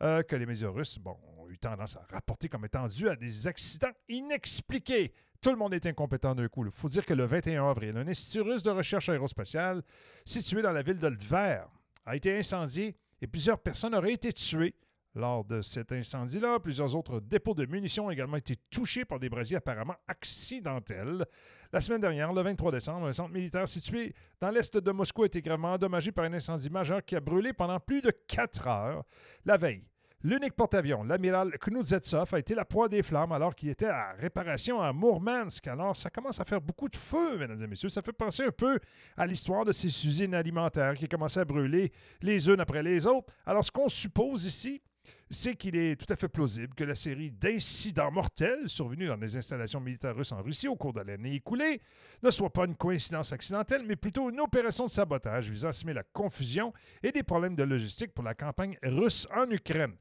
Euh, 0.01 0.21
que 0.21 0.35
les 0.35 0.45
médias 0.45 0.69
russes 0.69 0.99
bon, 0.99 1.15
eu 1.53 1.57
tendance 1.57 1.95
à 1.95 2.05
rapporter 2.11 2.49
comme 2.49 2.65
étant 2.65 2.87
dus 2.87 3.07
à 3.07 3.15
des 3.15 3.47
accidents 3.47 3.91
inexpliqués. 4.09 5.13
Tout 5.41 5.51
le 5.51 5.57
monde 5.57 5.73
est 5.73 5.85
incompétent 5.85 6.33
d'un 6.35 6.47
coup. 6.47 6.65
Il 6.65 6.71
faut 6.71 6.87
dire 6.87 7.05
que 7.05 7.13
le 7.13 7.25
21 7.25 7.69
avril, 7.69 7.97
un 7.97 8.07
institut 8.07 8.41
russe 8.41 8.63
de 8.63 8.71
recherche 8.71 9.09
aérospatiale 9.09 9.83
situé 10.25 10.61
dans 10.61 10.71
la 10.71 10.81
ville 10.81 10.97
de 10.97 11.07
Lver 11.07 11.67
a 12.05 12.15
été 12.15 12.37
incendié 12.37 12.95
et 13.21 13.27
plusieurs 13.27 13.59
personnes 13.59 13.95
auraient 13.95 14.13
été 14.13 14.31
tuées 14.33 14.75
lors 15.15 15.45
de 15.45 15.61
cet 15.61 15.91
incendie-là. 15.91 16.59
Plusieurs 16.59 16.95
autres 16.95 17.19
dépôts 17.19 17.53
de 17.53 17.65
munitions 17.65 18.07
ont 18.07 18.11
également 18.11 18.37
été 18.37 18.55
touchés 18.69 19.05
par 19.05 19.19
des 19.19 19.29
brasiers 19.29 19.57
apparemment 19.57 19.95
accidentels. 20.07 21.25
La 21.71 21.81
semaine 21.81 22.01
dernière, 22.01 22.33
le 22.33 22.41
23 22.41 22.71
décembre, 22.71 23.07
un 23.07 23.13
centre 23.13 23.33
militaire 23.33 23.67
situé 23.67 24.13
dans 24.39 24.49
l'est 24.49 24.75
de 24.77 24.91
Moscou 24.91 25.23
a 25.23 25.25
été 25.25 25.41
gravement 25.41 25.73
endommagé 25.73 26.11
par 26.11 26.25
un 26.25 26.33
incendie 26.33 26.69
majeur 26.69 27.03
qui 27.03 27.15
a 27.15 27.19
brûlé 27.19 27.53
pendant 27.53 27.79
plus 27.79 28.01
de 28.01 28.11
quatre 28.11 28.67
heures. 28.67 29.03
La 29.45 29.57
veille, 29.57 29.85
L'unique 30.25 30.53
porte-avions, 30.53 31.03
l'amiral 31.03 31.51
Kuznetsov, 31.59 32.33
a 32.33 32.39
été 32.39 32.55
la 32.55 32.63
proie 32.63 32.87
des 32.87 33.03
flammes 33.03 33.33
alors 33.33 33.53
qu'il 33.53 33.67
était 33.67 33.87
à 33.87 34.13
réparation 34.13 34.81
à 34.81 34.93
Mourmansk. 34.93 35.67
Alors, 35.67 35.97
ça 35.97 36.09
commence 36.09 36.39
à 36.39 36.45
faire 36.45 36.61
beaucoup 36.61 36.87
de 36.87 36.95
feu, 36.95 37.37
mesdames 37.37 37.61
et 37.61 37.67
messieurs. 37.67 37.89
Ça 37.89 38.01
fait 38.01 38.13
penser 38.13 38.43
un 38.43 38.51
peu 38.51 38.79
à 39.17 39.27
l'histoire 39.27 39.65
de 39.65 39.73
ces 39.73 39.87
usines 39.87 40.33
alimentaires 40.33 40.93
qui 40.93 41.09
commençaient 41.09 41.41
à 41.41 41.45
brûler 41.45 41.91
les 42.21 42.47
unes 42.47 42.61
après 42.61 42.81
les 42.81 43.05
autres. 43.05 43.33
Alors, 43.45 43.65
ce 43.65 43.71
qu'on 43.71 43.89
suppose 43.89 44.45
ici, 44.45 44.81
c'est 45.29 45.55
qu'il 45.55 45.75
est 45.75 45.99
tout 45.99 46.11
à 46.13 46.15
fait 46.15 46.29
plausible 46.29 46.73
que 46.73 46.85
la 46.85 46.95
série 46.95 47.29
d'incidents 47.29 48.11
mortels 48.11 48.69
survenus 48.69 49.09
dans 49.09 49.17
les 49.17 49.35
installations 49.35 49.81
militaires 49.81 50.15
russes 50.15 50.31
en 50.31 50.41
Russie 50.41 50.69
au 50.69 50.77
cours 50.77 50.93
de 50.93 51.01
l'année 51.01 51.35
écoulée 51.35 51.81
ne 52.21 52.29
soit 52.29 52.49
pas 52.49 52.63
une 52.63 52.75
coïncidence 52.75 53.33
accidentelle, 53.33 53.83
mais 53.85 53.97
plutôt 53.97 54.29
une 54.29 54.39
opération 54.39 54.85
de 54.85 54.91
sabotage 54.91 55.49
visant 55.49 55.67
à 55.67 55.73
semer 55.73 55.93
la 55.93 56.03
confusion 56.03 56.71
et 57.01 57.11
des 57.11 57.23
problèmes 57.23 57.55
de 57.55 57.63
logistique 57.63 58.13
pour 58.13 58.23
la 58.23 58.35
campagne 58.35 58.77
russe 58.83 59.27
en 59.35 59.49
Ukraine. 59.51 59.95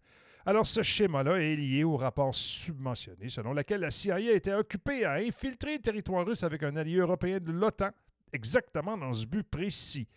Alors, 0.45 0.67
ce 0.67 0.83
schéma-là 0.83 1.37
est 1.37 1.55
lié 1.55 1.85
au 1.85 1.97
rapport 1.97 2.35
submentionné, 2.35 3.29
selon 3.29 3.53
lequel 3.53 3.81
la 3.81 3.91
CIA 3.91 4.19
était 4.33 4.55
occupée 4.55 5.05
à 5.05 5.15
infiltrer 5.15 5.75
le 5.75 5.83
territoire 5.83 6.27
russe 6.27 6.43
avec 6.43 6.63
un 6.65 6.75
allié 6.77 6.97
européen 6.97 7.39
de 7.39 7.53
l'OTAN, 7.53 7.91
exactement 8.33 8.97
dans 8.97 9.13
ce 9.13 9.25
but 9.25 9.45
précis. 9.45 10.09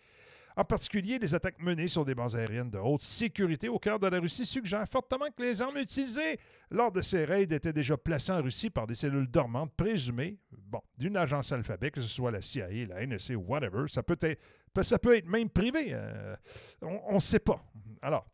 En 0.58 0.64
particulier, 0.64 1.18
les 1.18 1.34
attaques 1.34 1.60
menées 1.60 1.86
sur 1.86 2.04
des 2.04 2.14
bases 2.14 2.34
aériennes 2.34 2.70
de 2.70 2.78
haute 2.78 3.02
sécurité 3.02 3.68
au 3.68 3.78
cœur 3.78 3.98
de 3.98 4.06
la 4.06 4.18
Russie 4.18 4.46
suggèrent 4.46 4.88
fortement 4.88 5.26
que 5.26 5.42
les 5.42 5.60
armes 5.60 5.76
utilisées 5.76 6.40
lors 6.70 6.90
de 6.90 7.02
ces 7.02 7.26
raids 7.26 7.42
étaient 7.42 7.74
déjà 7.74 7.98
placées 7.98 8.32
en 8.32 8.42
Russie 8.42 8.70
par 8.70 8.86
des 8.86 8.94
cellules 8.94 9.30
dormantes 9.30 9.74
présumées, 9.76 10.38
bon, 10.50 10.80
d'une 10.96 11.18
agence 11.18 11.52
alphabet, 11.52 11.90
que 11.90 12.00
ce 12.00 12.08
soit 12.08 12.30
la 12.30 12.40
CIA, 12.40 12.86
la 12.88 13.06
NSA 13.06 13.34
ou 13.34 13.44
whatever. 13.46 13.86
Ça 13.86 14.02
peut 14.02 14.18
être, 14.22 14.40
ça 14.82 14.98
peut 14.98 15.14
être 15.16 15.26
même 15.26 15.50
privé. 15.50 15.90
Euh, 15.90 16.34
on 16.80 17.14
ne 17.14 17.20
sait 17.20 17.38
pas. 17.38 17.62
Alors, 18.00 18.26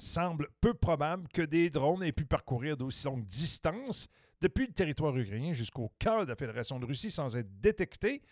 semble 0.00 0.48
peu 0.60 0.74
probable 0.74 1.28
que 1.28 1.42
des 1.42 1.70
drones 1.70 2.02
aient 2.02 2.12
pu 2.12 2.24
parcourir 2.24 2.76
d'aussi 2.76 3.06
longues 3.06 3.24
distances 3.24 4.08
depuis 4.40 4.66
le 4.66 4.72
territoire 4.72 5.16
ukrainien 5.16 5.52
jusqu'au 5.52 5.92
cœur 5.98 6.24
de 6.24 6.30
la 6.30 6.36
Fédération 6.36 6.80
de 6.80 6.86
Russie 6.86 7.10
sans 7.10 7.36
être 7.36 7.60
détectés. 7.60 8.22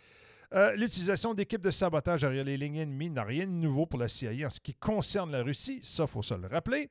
Euh, 0.54 0.74
l'utilisation 0.74 1.34
d'équipes 1.34 1.60
de 1.60 1.70
sabotage 1.70 2.22
derrière 2.22 2.44
les 2.44 2.56
lignes 2.56 2.76
ennemies 2.76 3.10
n'a 3.10 3.22
rien 3.22 3.46
de 3.46 3.52
nouveau 3.52 3.84
pour 3.84 3.98
la 3.98 4.08
CIA 4.08 4.46
en 4.46 4.50
ce 4.50 4.60
qui 4.60 4.74
concerne 4.74 5.30
la 5.30 5.42
Russie, 5.42 5.80
ça 5.82 6.06
faut 6.06 6.22
se 6.22 6.34
le 6.34 6.46
rappeler. 6.46 6.88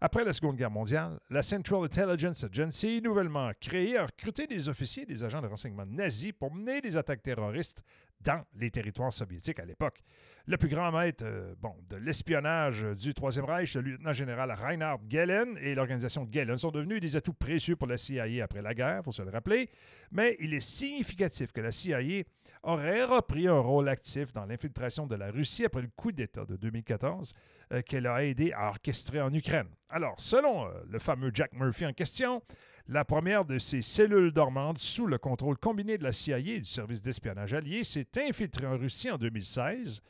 Après 0.00 0.24
la 0.24 0.32
Seconde 0.32 0.56
Guerre 0.56 0.70
mondiale, 0.70 1.18
la 1.30 1.42
Central 1.42 1.84
Intelligence 1.84 2.44
Agency, 2.44 3.00
nouvellement 3.00 3.50
créée, 3.60 3.96
a 3.96 4.06
recruté 4.06 4.46
des 4.46 4.68
officiers 4.68 5.04
et 5.04 5.06
des 5.06 5.24
agents 5.24 5.40
de 5.40 5.46
renseignement 5.46 5.86
nazis 5.86 6.32
pour 6.32 6.52
mener 6.52 6.82
des 6.82 6.96
attaques 6.96 7.22
terroristes 7.22 7.82
dans 8.26 8.44
les 8.58 8.70
territoires 8.70 9.12
soviétiques 9.12 9.60
à 9.60 9.64
l'époque. 9.64 10.02
Le 10.46 10.56
plus 10.56 10.68
grand 10.68 10.90
maître 10.92 11.24
euh, 11.24 11.54
bon, 11.60 11.74
de 11.88 11.96
l'espionnage 11.96 12.82
du 13.00 13.14
Troisième 13.14 13.44
Reich, 13.44 13.74
le 13.74 13.82
lieutenant-général 13.82 14.50
Reinhard 14.52 14.98
Gehlen 15.08 15.56
et 15.60 15.74
l'organisation 15.74 16.28
Gehlen 16.30 16.56
sont 16.56 16.70
devenus 16.70 17.00
des 17.00 17.16
atouts 17.16 17.32
précieux 17.32 17.76
pour 17.76 17.86
la 17.86 17.96
CIA 17.96 18.44
après 18.44 18.62
la 18.62 18.74
guerre, 18.74 18.98
il 19.00 19.04
faut 19.04 19.12
se 19.12 19.22
le 19.22 19.30
rappeler. 19.30 19.70
Mais 20.10 20.36
il 20.40 20.54
est 20.54 20.60
significatif 20.60 21.52
que 21.52 21.60
la 21.60 21.70
CIA 21.70 22.24
aurait 22.62 23.04
repris 23.04 23.46
un 23.46 23.58
rôle 23.58 23.88
actif 23.88 24.32
dans 24.32 24.44
l'infiltration 24.44 25.06
de 25.06 25.14
la 25.14 25.30
Russie 25.30 25.64
après 25.64 25.82
le 25.82 25.88
coup 25.94 26.10
d'État 26.10 26.44
de 26.44 26.56
2014 26.56 27.32
euh, 27.72 27.82
qu'elle 27.82 28.06
a 28.06 28.24
aidé 28.24 28.52
à 28.52 28.68
orchestrer 28.68 29.20
en 29.20 29.32
Ukraine. 29.32 29.68
Alors, 29.88 30.14
selon 30.18 30.66
euh, 30.66 30.70
le 30.88 30.98
fameux 30.98 31.30
Jack 31.32 31.52
Murphy 31.52 31.86
en 31.86 31.92
question, 31.92 32.42
la 32.88 33.04
première 33.04 33.44
de 33.44 33.58
ces 33.58 33.82
cellules 33.82 34.32
dormantes 34.32 34.78
sous 34.78 35.06
le 35.06 35.18
contrôle 35.18 35.56
combiné 35.58 35.98
de 35.98 36.04
la 36.04 36.12
CIA 36.12 36.38
et 36.38 36.58
du 36.58 36.64
service 36.64 37.02
d'espionnage 37.02 37.52
allié 37.54 37.84
s'est 37.84 38.06
infiltrée 38.16 38.66
en 38.66 38.76
Russie 38.76 39.10
en 39.10 39.18
2016. 39.18 40.00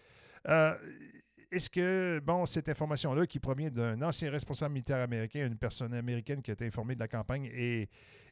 Euh, 0.49 0.75
est-ce 1.50 1.71
que, 1.71 2.21
bon, 2.25 2.45
cette 2.45 2.68
information-là 2.68 3.26
qui 3.26 3.38
provient 3.38 3.71
d'un 3.71 4.02
ancien 4.02 4.30
responsable 4.30 4.75
militaire 4.75 5.02
américain, 5.02 5.47
une 5.47 5.56
personne 5.56 5.95
américaine 5.95 6.42
qui 6.42 6.50
a 6.50 6.54
été 6.54 6.66
informée 6.66 6.95
de 6.95 7.00
la 7.00 7.09
campagne, 7.09 7.49
est, 7.52 7.88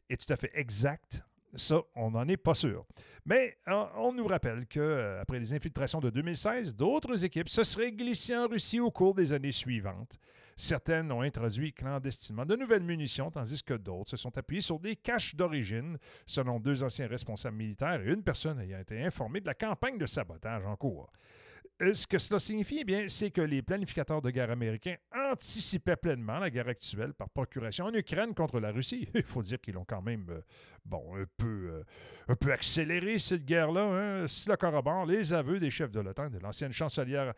est 0.09 0.25
tout 0.25 0.31
à 0.31 0.35
fait 0.35 0.51
exacte? 0.53 1.21
Ça, 1.55 1.81
on 1.95 2.11
n'en 2.11 2.27
est 2.27 2.37
pas 2.37 2.53
sûr. 2.53 2.85
Mais 3.25 3.57
on, 3.67 4.11
nous 4.13 4.27
rappelle 4.27 4.67
qu'après 4.67 5.39
les 5.39 5.53
infiltrations 5.53 6.01
de 6.01 6.09
2016, 6.09 6.75
d'autres 6.75 7.23
équipes 7.23 7.49
se 7.49 7.63
seraient 7.63 7.93
glissées 7.93 8.35
en 8.35 8.47
Russie 8.47 8.79
au 8.79 8.91
cours 8.91 9.15
des 9.15 9.31
années 9.31 9.53
suivantes. 9.53 10.19
Certaines 10.57 11.11
ont 11.11 11.21
introduit 11.21 11.73
clandestinement 11.73 12.45
de 12.45 12.55
nouvelles 12.55 12.83
munitions, 12.83 13.29
tandis 13.29 13.61
que 13.61 13.73
d'autres 13.73 14.11
se 14.11 14.17
sont 14.17 14.37
appuyées 14.37 14.61
sur 14.61 14.79
des 14.79 14.95
caches 14.95 15.35
d'origine, 15.35 15.97
selon 16.25 16.59
deux 16.59 16.81
anciens 16.81 17.07
responsables 17.07 17.57
militaires 17.57 18.01
et 18.01 18.13
une 18.13 18.23
personne 18.23 18.59
ayant 18.61 18.79
été 18.79 19.03
informée 19.03 19.41
de 19.41 19.47
la 19.47 19.53
campagne 19.53 19.97
de 19.97 20.05
sabotage 20.05 20.65
en 20.65 20.77
cours. 20.77 21.11
Euh, 21.81 21.93
ce 21.93 22.07
que 22.07 22.17
cela 22.17 22.39
signifie, 22.39 22.77
eh 22.81 22.83
bien, 22.85 23.05
c'est 23.09 23.31
que 23.31 23.41
les 23.41 23.61
planificateurs 23.61 24.21
de 24.21 24.29
guerre 24.29 24.49
américains 24.49 24.95
anticipaient 25.13 25.97
pleinement 25.97 26.39
la 26.39 26.49
guerre 26.49 26.69
actuelle 26.69 27.13
par 27.13 27.29
procuration 27.29 27.85
en 27.85 27.93
Ukraine 27.93 28.33
contre 28.33 28.61
la 28.61 28.71
Russie. 28.71 29.09
Il 29.13 29.23
faut 29.23 29.41
dire 29.41 29.59
qu'ils 29.59 29.73
l'ont 29.73 29.83
quand 29.83 30.01
même, 30.01 30.25
euh, 30.29 30.41
bon, 30.85 31.17
un 31.17 31.25
peu, 31.35 31.45
euh, 31.69 31.83
un 32.29 32.35
peu 32.35 32.53
accéléré 32.53 33.19
cette 33.19 33.43
guerre-là. 33.43 33.81
Hein. 33.81 34.27
Cela 34.27 34.55
corrobore 34.55 35.05
les 35.05 35.33
aveux 35.33 35.59
des 35.59 35.69
chefs 35.69 35.91
de 35.91 35.99
l'OTAN, 35.99 36.29
de 36.29 36.39
l'ancienne 36.39 36.71
chancelière 36.71 37.33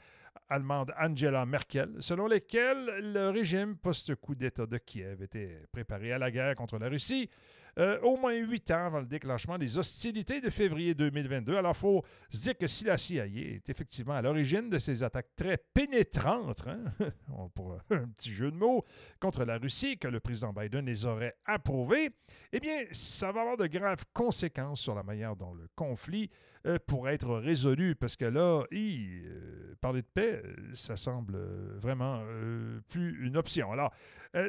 allemande 0.50 0.94
Angela 1.00 1.46
Merkel, 1.46 1.96
selon 2.00 2.28
lesquels 2.28 3.14
le 3.14 3.30
régime 3.30 3.76
post-coup 3.78 4.36
d'État 4.36 4.66
de 4.66 4.78
Kiev 4.78 5.22
était 5.22 5.64
préparé 5.72 6.12
à 6.14 6.18
la 6.18 6.32
guerre 6.32 6.56
contre 6.56 6.78
la 6.78 6.90
Russie. 6.90 7.30
euh, 7.78 8.00
au 8.02 8.18
moins 8.18 8.34
huit 8.34 8.72
ans 8.72 8.86
avant 8.88 9.00
le 9.00 9.06
déclenchement 9.06 9.58
des 9.58 9.78
hostilités 9.78 10.42
de 10.42 10.50
février 10.50 10.96
2022. 10.96 11.56
Alors, 11.56 11.74
il 11.76 11.80
faut 11.80 12.04
se 12.30 12.44
dire 12.44 12.58
que 12.58 12.68
si 12.68 12.86
la 12.86 12.98
CIA 12.98 13.28
est 13.28 13.70
effectivement 13.70 14.16
à 14.16 14.22
l'origine 14.22 14.70
de 14.70 14.78
ces 14.80 15.04
attaques 15.04 15.36
très 15.36 15.58
pénétrantes, 15.74 16.64
hein, 16.68 16.84
pour 17.54 17.78
un 17.92 18.08
petit 18.10 18.32
jeu 18.32 18.52
de 18.52 18.56
mots, 18.56 18.84
contre 19.20 19.46
la 19.46 19.58
Russie, 19.58 19.98
que 19.98 20.08
le 20.08 20.20
président 20.20 20.54
Biden 20.54 20.86
les 20.86 21.06
aurait 21.06 21.36
approuvées, 21.46 22.10
eh 22.52 22.60
bien, 22.60 22.86
ça 22.92 23.32
va 23.32 23.42
avoir 23.42 23.58
de 23.58 23.68
graves 23.68 24.06
conséquences 24.12 24.82
sur 24.82 24.96
la 24.96 25.04
manière 25.04 25.36
dont 25.36 25.54
le 25.54 25.68
conflit 25.76 26.30
euh, 26.66 26.78
pourrait 26.86 27.14
être 27.14 27.36
résolu, 27.36 27.96
parce 27.96 28.16
que 28.16 28.26
là, 28.26 28.64
euh, 28.74 29.76
parler 29.80 30.02
de 30.02 30.08
paix, 30.08 30.42
euh, 30.44 30.56
ça 30.74 30.98
semble 30.98 31.38
vraiment 31.78 32.22
plus 32.90 33.26
une 33.26 33.38
option. 33.38 33.72
Alors, 33.72 33.92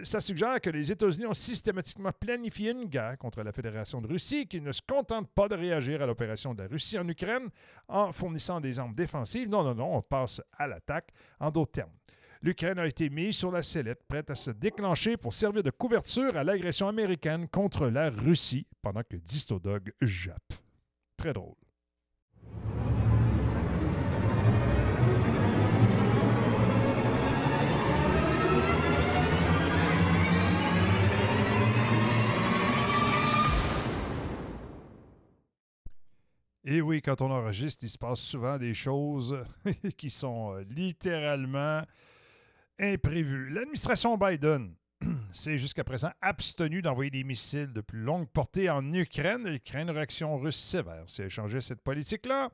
ça 0.03 0.21
suggère 0.21 0.61
que 0.61 0.71
les 0.71 0.91
États-Unis 0.91 1.27
ont 1.27 1.35
systématiquement 1.35 2.13
planifié 2.13 2.73
une 2.73 2.87
guerre 2.87 3.17
contre 3.17 3.43
la 3.43 3.53
Fédération 3.53 4.01
de 4.01 4.09
Russie 4.09 4.47
qui 4.47 4.61
ne 4.61 4.73
se 4.73 4.83
contente 4.83 5.29
pas 5.29 5.49
de 5.49 5.55
réagir 5.55 6.03
à 6.03 6.07
l'opération 6.07 6.55
de 6.55 6.63
la 6.63 6.69
Russie 6.69 6.99
en 6.99 7.09
Ukraine 7.09 7.49
en 7.87 8.13
fournissant 8.13 8.61
des 8.61 8.79
armes 8.79 8.95
défensives. 8.95 9.49
Non, 9.49 9.63
non, 9.63 9.75
non, 9.75 9.97
on 9.97 10.03
passe 10.03 10.43
à 10.59 10.67
l'attaque. 10.67 11.11
En 11.39 11.51
d'autres 11.51 11.73
termes, 11.73 11.93
l'Ukraine 12.43 12.79
a 12.79 12.87
été 12.87 13.09
mise 13.09 13.37
sur 13.37 13.51
la 13.51 13.63
sellette, 13.63 14.03
prête 14.09 14.31
à 14.31 14.35
se 14.35 14.51
déclencher 14.51 15.17
pour 15.17 15.33
servir 15.33 15.63
de 15.63 15.71
couverture 15.71 16.37
à 16.37 16.45
l'agression 16.45 16.89
américaine 16.89 17.49
contre 17.49 17.87
la 17.89 18.11
Russie 18.11 18.67
pendant 18.83 19.03
que 19.03 19.17
Distodog 19.17 19.93
jappe. 20.01 20.55
Très 21.17 21.33
drôle. 21.33 21.68
Et 36.71 36.83
oui, 36.83 37.01
quand 37.01 37.23
on 37.23 37.31
enregistre, 37.31 37.85
il 37.85 37.89
se 37.89 37.97
passe 37.97 38.21
souvent 38.21 38.59
des 38.59 38.75
choses 38.75 39.43
qui 39.97 40.11
sont 40.11 40.53
euh, 40.53 40.65
littéralement 40.69 41.81
imprévues. 42.79 43.49
L'administration 43.49 44.19
Biden 44.19 44.75
s'est 45.33 45.57
jusqu'à 45.57 45.83
présent 45.83 46.11
abstenue 46.21 46.83
d'envoyer 46.83 47.11
des 47.11 47.25
missiles 47.25 47.73
de 47.73 47.81
plus 47.81 48.01
longue 48.01 48.29
portée 48.29 48.69
en 48.69 48.93
Ukraine. 48.93 49.47
Elle 49.47 49.63
craint 49.63 49.81
une 49.81 49.91
réaction 49.91 50.37
russe 50.37 50.59
sévère 50.59 51.05
si 51.07 51.23
elle 51.23 51.31
changeait 51.31 51.63
cette 51.63 51.81
politique-là. 51.81 52.51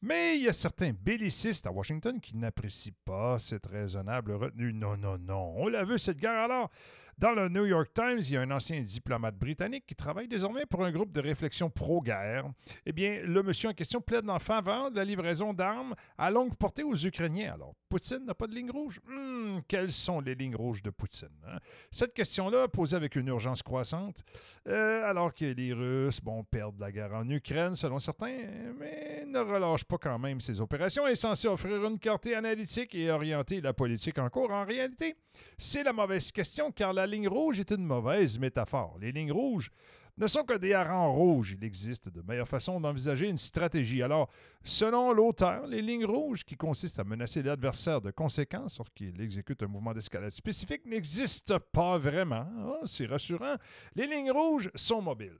Mais 0.00 0.36
il 0.36 0.44
y 0.44 0.48
a 0.48 0.54
certains 0.54 0.94
bellicistes 0.98 1.66
à 1.66 1.70
Washington 1.70 2.20
qui 2.22 2.38
n'apprécient 2.38 2.94
pas 3.04 3.38
cette 3.38 3.66
raisonnable 3.66 4.32
retenue. 4.32 4.72
Non, 4.72 4.96
non, 4.96 5.18
non. 5.18 5.52
On 5.58 5.68
l'a 5.68 5.84
vu, 5.84 5.98
cette 5.98 6.16
guerre 6.16 6.40
alors. 6.40 6.70
Dans 7.18 7.32
le 7.32 7.48
New 7.48 7.66
York 7.66 7.90
Times, 7.92 8.20
il 8.20 8.30
y 8.30 8.36
a 8.36 8.42
un 8.42 8.50
ancien 8.52 8.80
diplomate 8.80 9.34
britannique 9.34 9.84
qui 9.88 9.96
travaille 9.96 10.28
désormais 10.28 10.66
pour 10.66 10.84
un 10.84 10.92
groupe 10.92 11.10
de 11.10 11.20
réflexion 11.20 11.68
pro-guerre. 11.68 12.44
Eh 12.86 12.92
bien, 12.92 13.18
le 13.24 13.42
monsieur 13.42 13.70
en 13.70 13.72
question 13.72 14.00
plaide 14.00 14.30
en 14.30 14.38
faveur 14.38 14.92
de 14.92 14.96
la 14.98 15.04
livraison 15.04 15.52
d'armes 15.52 15.96
à 16.16 16.30
longue 16.30 16.54
portée 16.54 16.84
aux 16.84 16.94
Ukrainiens. 16.94 17.54
Alors, 17.54 17.74
Poutine 17.88 18.24
n'a 18.26 18.34
pas 18.34 18.46
de 18.46 18.54
ligne 18.54 18.70
rouge? 18.70 19.00
Hmm, 19.06 19.60
quelles 19.66 19.92
sont 19.92 20.20
les 20.20 20.34
lignes 20.34 20.56
rouges 20.56 20.82
de 20.82 20.90
Poutine? 20.90 21.28
hein? 21.46 21.58
Cette 21.90 22.12
question-là, 22.12 22.68
posée 22.68 22.96
avec 22.96 23.16
une 23.16 23.28
urgence 23.28 23.62
croissante, 23.62 24.22
euh, 24.68 25.02
alors 25.08 25.32
que 25.32 25.46
les 25.46 25.72
Russes, 25.72 26.20
bon, 26.20 26.44
perdent 26.44 26.78
la 26.78 26.92
guerre 26.92 27.14
en 27.14 27.28
Ukraine, 27.28 27.74
selon 27.74 27.98
certains, 27.98 28.36
mais 28.78 29.24
ne 29.26 29.38
relâchent 29.38 29.84
pas 29.84 29.98
quand 29.98 30.18
même 30.18 30.40
ces 30.40 30.60
opérations, 30.60 31.06
est 31.06 31.14
censée 31.14 31.48
offrir 31.48 31.84
une 31.84 31.98
clarté 31.98 32.34
analytique 32.34 32.94
et 32.94 33.10
orienter 33.10 33.60
la 33.60 33.72
politique 33.72 34.18
en 34.18 34.28
cours. 34.28 34.50
En 34.50 34.64
réalité, 34.64 35.16
c'est 35.56 35.82
la 35.82 35.92
mauvaise 35.92 36.30
question, 36.30 36.70
car 36.70 36.92
la 36.92 37.06
ligne 37.06 37.28
rouge 37.28 37.60
est 37.60 37.70
une 37.70 37.84
mauvaise 37.84 38.38
métaphore. 38.38 38.96
Les 39.00 39.12
lignes 39.12 39.32
rouges 39.32 39.70
ne 40.18 40.26
sont 40.26 40.42
que 40.42 40.54
des 40.54 40.74
harengs 40.74 41.12
rouges. 41.12 41.56
Il 41.58 41.64
existe 41.64 42.08
de 42.08 42.22
meilleures 42.22 42.48
façons 42.48 42.80
d'envisager 42.80 43.28
une 43.28 43.38
stratégie. 43.38 44.02
Alors, 44.02 44.28
selon 44.64 45.12
l'auteur, 45.12 45.66
les 45.66 45.80
lignes 45.80 46.04
rouges, 46.04 46.44
qui 46.44 46.56
consistent 46.56 46.98
à 46.98 47.04
menacer 47.04 47.42
l'adversaire 47.42 48.00
de 48.00 48.10
conséquences 48.10 48.78
lorsqu'il 48.78 49.20
exécute 49.20 49.62
un 49.62 49.68
mouvement 49.68 49.94
d'escalade 49.94 50.32
spécifique, 50.32 50.84
n'existent 50.84 51.60
pas 51.72 51.98
vraiment. 51.98 52.46
Ah, 52.58 52.80
c'est 52.84 53.06
rassurant. 53.06 53.54
Les 53.94 54.06
lignes 54.06 54.32
rouges 54.32 54.70
sont 54.74 55.00
mobiles. 55.00 55.38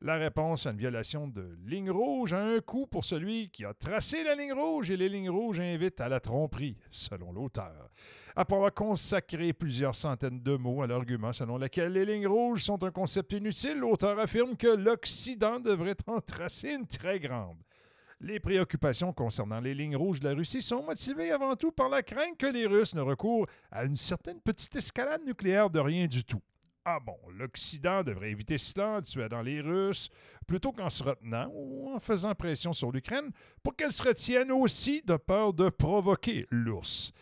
La 0.00 0.14
réponse 0.14 0.64
à 0.64 0.70
une 0.70 0.76
violation 0.76 1.26
de 1.26 1.58
ligne 1.66 1.90
rouge 1.90 2.32
a 2.32 2.40
un 2.40 2.60
coût 2.60 2.86
pour 2.86 3.02
celui 3.02 3.50
qui 3.50 3.64
a 3.64 3.74
tracé 3.74 4.22
la 4.22 4.36
ligne 4.36 4.52
rouge 4.52 4.92
et 4.92 4.96
les 4.96 5.08
lignes 5.08 5.28
rouges 5.28 5.58
invitent 5.58 6.00
à 6.00 6.08
la 6.08 6.20
tromperie, 6.20 6.76
selon 6.92 7.32
l'auteur. 7.32 7.90
Après 8.36 8.54
avoir 8.54 8.72
consacré 8.72 9.52
plusieurs 9.52 9.96
centaines 9.96 10.40
de 10.40 10.56
mots 10.56 10.82
à 10.82 10.86
l'argument 10.86 11.32
selon 11.32 11.58
lequel 11.58 11.94
les 11.94 12.04
lignes 12.04 12.28
rouges 12.28 12.62
sont 12.62 12.80
un 12.84 12.92
concept 12.92 13.32
inutile, 13.32 13.78
l'auteur 13.78 14.16
affirme 14.20 14.56
que 14.56 14.68
l'Occident 14.68 15.58
devrait 15.58 15.96
en 16.06 16.20
tracer 16.20 16.74
une 16.74 16.86
très 16.86 17.18
grande. 17.18 17.58
Les 18.20 18.38
préoccupations 18.38 19.12
concernant 19.12 19.58
les 19.58 19.74
lignes 19.74 19.96
rouges 19.96 20.20
de 20.20 20.28
la 20.28 20.34
Russie 20.36 20.62
sont 20.62 20.84
motivées 20.84 21.32
avant 21.32 21.56
tout 21.56 21.72
par 21.72 21.88
la 21.88 22.04
crainte 22.04 22.36
que 22.38 22.46
les 22.46 22.66
Russes 22.66 22.94
ne 22.94 23.00
recourent 23.00 23.48
à 23.72 23.84
une 23.84 23.96
certaine 23.96 24.40
petite 24.40 24.76
escalade 24.76 25.24
nucléaire 25.26 25.70
de 25.70 25.80
rien 25.80 26.06
du 26.06 26.22
tout. 26.22 26.42
Ah 26.90 27.00
bon, 27.00 27.18
l'Occident 27.36 28.02
devrait 28.02 28.30
éviter 28.30 28.56
cela 28.56 28.88
en 28.88 29.00
dissuadant 29.02 29.42
les 29.42 29.60
Russes, 29.60 30.08
plutôt 30.46 30.72
qu'en 30.72 30.88
se 30.88 31.02
retenant 31.02 31.50
ou 31.52 31.94
en 31.94 31.98
faisant 31.98 32.34
pression 32.34 32.72
sur 32.72 32.90
l'Ukraine 32.90 33.30
pour 33.62 33.76
qu'elle 33.76 33.92
se 33.92 34.02
retienne 34.02 34.50
aussi 34.50 35.02
de 35.02 35.18
peur 35.18 35.52
de 35.52 35.68
provoquer 35.68 36.46
l'ours. 36.50 37.12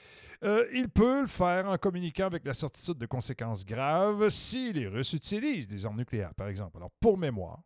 Euh, 0.45 0.69
il 0.73 0.89
peut 0.89 1.23
le 1.23 1.27
faire 1.27 1.69
en 1.69 1.79
communiquant 1.79 2.27
avec 2.27 2.47
la 2.47 2.55
certitude 2.55 2.97
de 2.97 3.07
conséquences 3.07 3.67
graves 3.67 4.29
si 4.29 4.73
les 4.73 4.87
Russes 4.87 5.15
utilisent 5.15 5.67
des 5.67 5.85
armes 5.85 5.97
nucléaires, 5.97 6.37
par 6.37 6.47
exemple. 6.47 6.77
Alors, 6.77 6.93
pour 7.01 7.19
mémoire, 7.19 7.59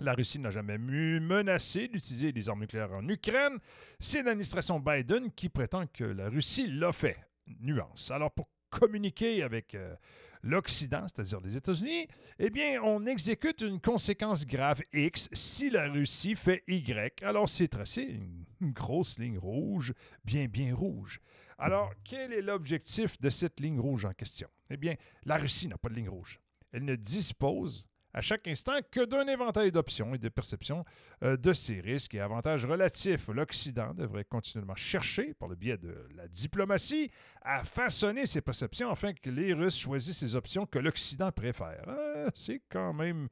la 0.00 0.12
Russie 0.12 0.38
n'a 0.38 0.50
jamais 0.50 0.76
menacé 0.76 1.88
d'utiliser 1.88 2.30
des 2.30 2.46
armes 2.50 2.60
nucléaires 2.60 2.92
en 2.92 3.08
Ukraine. 3.08 3.56
C'est 3.98 4.22
l'administration 4.22 4.80
Biden 4.80 5.32
qui 5.32 5.48
prétend 5.48 5.86
que 5.86 6.04
la 6.04 6.28
Russie 6.28 6.66
l'a 6.66 6.92
fait. 6.92 7.16
Nuance. 7.60 8.10
Alors, 8.10 8.32
pour 8.32 8.48
communiquer 8.68 9.42
avec 9.42 9.74
euh, 9.74 9.94
l'Occident, 10.42 11.06
c'est-à-dire 11.08 11.40
les 11.40 11.56
États-Unis, 11.56 12.06
eh 12.38 12.50
bien, 12.50 12.82
on 12.82 13.06
exécute 13.06 13.62
une 13.62 13.80
conséquence 13.80 14.46
grave 14.46 14.82
X 14.92 15.28
si 15.32 15.70
la 15.70 15.88
Russie 15.88 16.34
fait 16.34 16.62
Y. 16.68 17.22
Alors, 17.22 17.48
c'est 17.48 17.68
tracé 17.68 18.02
une, 18.02 18.44
une 18.60 18.72
grosse 18.72 19.18
ligne 19.18 19.38
rouge, 19.38 19.92
bien, 20.24 20.46
bien 20.46 20.74
rouge. 20.74 21.20
Alors, 21.58 21.92
quel 22.04 22.32
est 22.32 22.42
l'objectif 22.42 23.18
de 23.20 23.30
cette 23.30 23.60
ligne 23.60 23.80
rouge 23.80 24.04
en 24.04 24.12
question? 24.12 24.48
Eh 24.70 24.76
bien, 24.76 24.94
la 25.24 25.36
Russie 25.36 25.68
n'a 25.68 25.78
pas 25.78 25.88
de 25.88 25.94
ligne 25.94 26.08
rouge. 26.08 26.38
Elle 26.72 26.84
ne 26.84 26.96
dispose 26.96 27.86
à 28.16 28.22
chaque 28.22 28.48
instant 28.48 28.78
que 28.90 29.04
d'un 29.04 29.26
éventail 29.28 29.70
d'options 29.70 30.14
et 30.14 30.18
de 30.18 30.30
perceptions 30.30 30.84
euh, 31.22 31.36
de 31.36 31.52
ces 31.52 31.80
risques 31.80 32.14
et 32.14 32.20
avantages 32.20 32.64
relatifs. 32.64 33.28
L'Occident 33.28 33.92
devrait 33.92 34.24
continuellement 34.24 34.74
chercher, 34.74 35.34
par 35.34 35.48
le 35.48 35.54
biais 35.54 35.76
de 35.76 35.94
la 36.16 36.26
diplomatie, 36.26 37.10
à 37.42 37.62
façonner 37.62 38.24
ses 38.24 38.40
perceptions 38.40 38.90
afin 38.90 39.12
que 39.12 39.28
les 39.28 39.52
Russes 39.52 39.78
choisissent 39.78 40.22
les 40.22 40.34
options 40.34 40.64
que 40.64 40.78
l'Occident 40.78 41.30
préfère. 41.30 41.84
Euh, 41.88 42.28
C'est 42.34 42.62
quand 42.70 42.94
même 42.94 43.28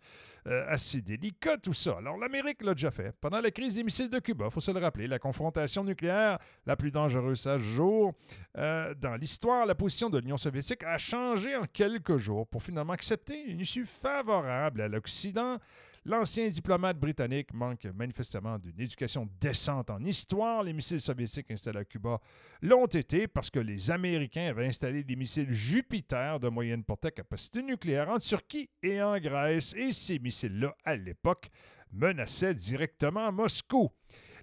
euh, 0.47 0.67
assez 0.69 1.01
délicat 1.01 1.57
tout 1.57 1.73
ça. 1.73 1.97
Alors 1.97 2.19
l'Amérique 2.19 2.63
l'a 2.63 2.75
déjà 2.75 2.91
fait. 2.91 3.13
Pendant 3.23 3.41
la 3.41 3.51
crise 3.51 3.77
des 3.77 3.85
missiles 3.85 4.11
de 4.11 4.19
Cuba, 4.19 4.47
il 4.51 4.53
faut 4.53 4.61
se 4.61 4.71
le 4.71 4.81
rappeler, 4.81 5.07
la 5.07 5.19
confrontation 5.19 5.83
nucléaire 5.83 6.39
la 6.67 6.77
plus 6.77 6.91
dangereuse 6.91 7.47
à 7.47 7.59
ce 7.59 7.65
jour 7.65 8.13
euh, 8.59 8.95
dans 8.95 9.17
l'histoire, 9.17 9.65
la 9.65 9.75
position 9.75 10.11
de 10.11 10.19
l'Union 10.19 10.37
soviétique 10.37 10.85
a 10.85 10.99
changé 10.99 11.57
en 11.57 11.65
quelques 11.65 12.19
jours 12.19 12.47
pour 12.47 12.63
finalement 12.63 12.93
accepter 12.93 13.43
une 13.47 13.61
issue 13.61 13.87
favorable 13.87 14.74
à 14.83 14.89
l'Occident. 14.89 15.59
L'ancien 16.07 16.49
diplomate 16.49 16.99
britannique 16.99 17.55
manque 17.55 17.87
manifestement 17.87 18.59
d'une 18.59 18.79
éducation 18.79 19.27
décente 19.41 19.89
en 19.89 20.05
histoire. 20.05 20.63
Les 20.63 20.75
missiles 20.75 21.01
soviétiques 21.01 21.51
installés 21.51 21.79
à 21.79 21.85
Cuba 21.87 22.21
l'ont 22.61 22.85
été 22.85 23.27
parce 23.27 23.49
que 23.49 23.59
les 23.59 23.91
Américains 23.91 24.49
avaient 24.51 24.67
installé 24.67 25.03
des 25.03 25.17
missiles 25.17 25.51
Jupiter 25.51 26.39
de 26.41 26.49
moyenne 26.51 26.85
portée 26.85 27.09
à 27.09 27.11
capacité 27.11 27.63
nucléaire 27.63 28.11
en 28.11 28.19
Turquie 28.19 28.69
et 28.83 29.01
en 29.01 29.19
Grèce. 29.19 29.73
Et 29.79 29.93
ces 29.93 30.19
missiles-là, 30.19 30.77
à 30.85 30.95
l'époque, 30.95 31.49
menaçaient 31.91 32.55
directement 32.55 33.33
Moscou. 33.33 33.91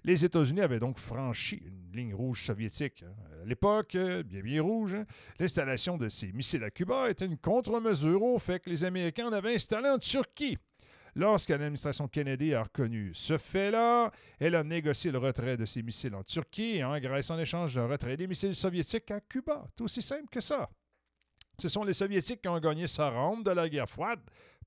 Les 0.04 0.24
États-Unis 0.24 0.60
avaient 0.60 0.80
donc 0.80 0.98
franchi 0.98 1.62
une 1.64 1.96
ligne 1.96 2.14
rouge 2.14 2.44
soviétique. 2.44 3.04
hein. 3.06 3.14
À 3.42 3.46
l'époque, 3.46 3.94
euh, 3.94 4.22
bien 4.22 4.40
bien 4.42 4.62
rouge, 4.62 4.94
hein. 4.94 5.04
l'installation 5.38 5.96
de 5.96 6.08
ces 6.08 6.32
missiles 6.32 6.64
à 6.64 6.70
Cuba 6.70 7.08
était 7.10 7.26
une 7.26 7.38
contre-mesure 7.38 8.22
au 8.22 8.38
fait 8.38 8.58
que 8.60 8.70
les 8.70 8.82
Américains 8.84 9.28
en 9.28 9.32
avaient 9.32 9.54
installé 9.54 9.88
en 9.88 9.98
Turquie. 9.98 10.58
Lorsque 11.14 11.50
l'administration 11.50 12.08
Kennedy 12.08 12.54
a 12.54 12.62
reconnu 12.62 13.10
ce 13.12 13.36
fait-là, 13.36 14.10
elle 14.40 14.54
a 14.54 14.64
négocié 14.64 15.10
le 15.10 15.18
retrait 15.18 15.56
de 15.58 15.66
ces 15.66 15.82
missiles 15.82 16.14
en 16.14 16.22
Turquie 16.22 16.76
et 16.78 16.84
en 16.84 16.98
Grèce 16.98 17.30
en 17.30 17.38
échange 17.38 17.74
d'un 17.74 17.86
retrait 17.86 18.16
des 18.16 18.26
missiles 18.26 18.54
soviétiques 18.54 19.10
à 19.10 19.20
Cuba. 19.20 19.66
C'est 19.76 19.84
aussi 19.84 20.00
simple 20.02 20.28
que 20.30 20.40
ça. 20.40 20.70
Ce 21.58 21.68
sont 21.68 21.84
les 21.84 21.92
Soviétiques 21.92 22.42
qui 22.42 22.48
ont 22.48 22.58
gagné 22.58 22.86
sa 22.86 23.10
ronde 23.10 23.44
de 23.44 23.50
la 23.50 23.68
guerre 23.68 23.88
froide, 23.88 24.20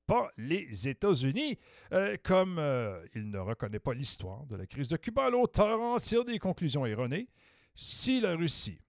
pas 0.06 0.32
les 0.38 0.88
États-Unis. 0.88 1.58
Euh, 1.91 2.15
comme 2.24 2.58
euh, 2.60 3.04
il 3.15 3.30
ne 3.30 3.39
reconnaît 3.39 3.80
pas 3.80 3.93
l'histoire 3.93 4.45
de 4.45 4.56
la 4.56 4.65
crise 4.65 4.89
de 4.89 4.98
Cuba, 4.98 5.30
l'auteur 5.30 5.82
en 5.82 5.98
tire 5.98 6.24
des 6.24 6.39
conclusions 6.39 6.86
erronées. 6.86 7.28
Si 7.74 8.21
la 8.21 8.36
Russie 8.36 8.80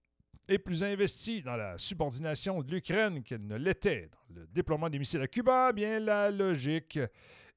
est 0.48 0.58
plus 0.58 0.84
investie 0.84 1.42
dans 1.42 1.56
la 1.56 1.76
subordination 1.78 2.62
de 2.62 2.70
l'Ukraine 2.70 3.22
qu'elle 3.22 3.46
ne 3.46 3.56
l'était 3.56 4.08
dans 4.12 4.40
le 4.40 4.46
déploiement 4.46 4.88
des 4.88 4.98
missiles 4.98 5.22
à 5.22 5.26
Cuba, 5.26 5.72
bien 5.72 5.98
la 5.98 6.30
logique 6.30 6.98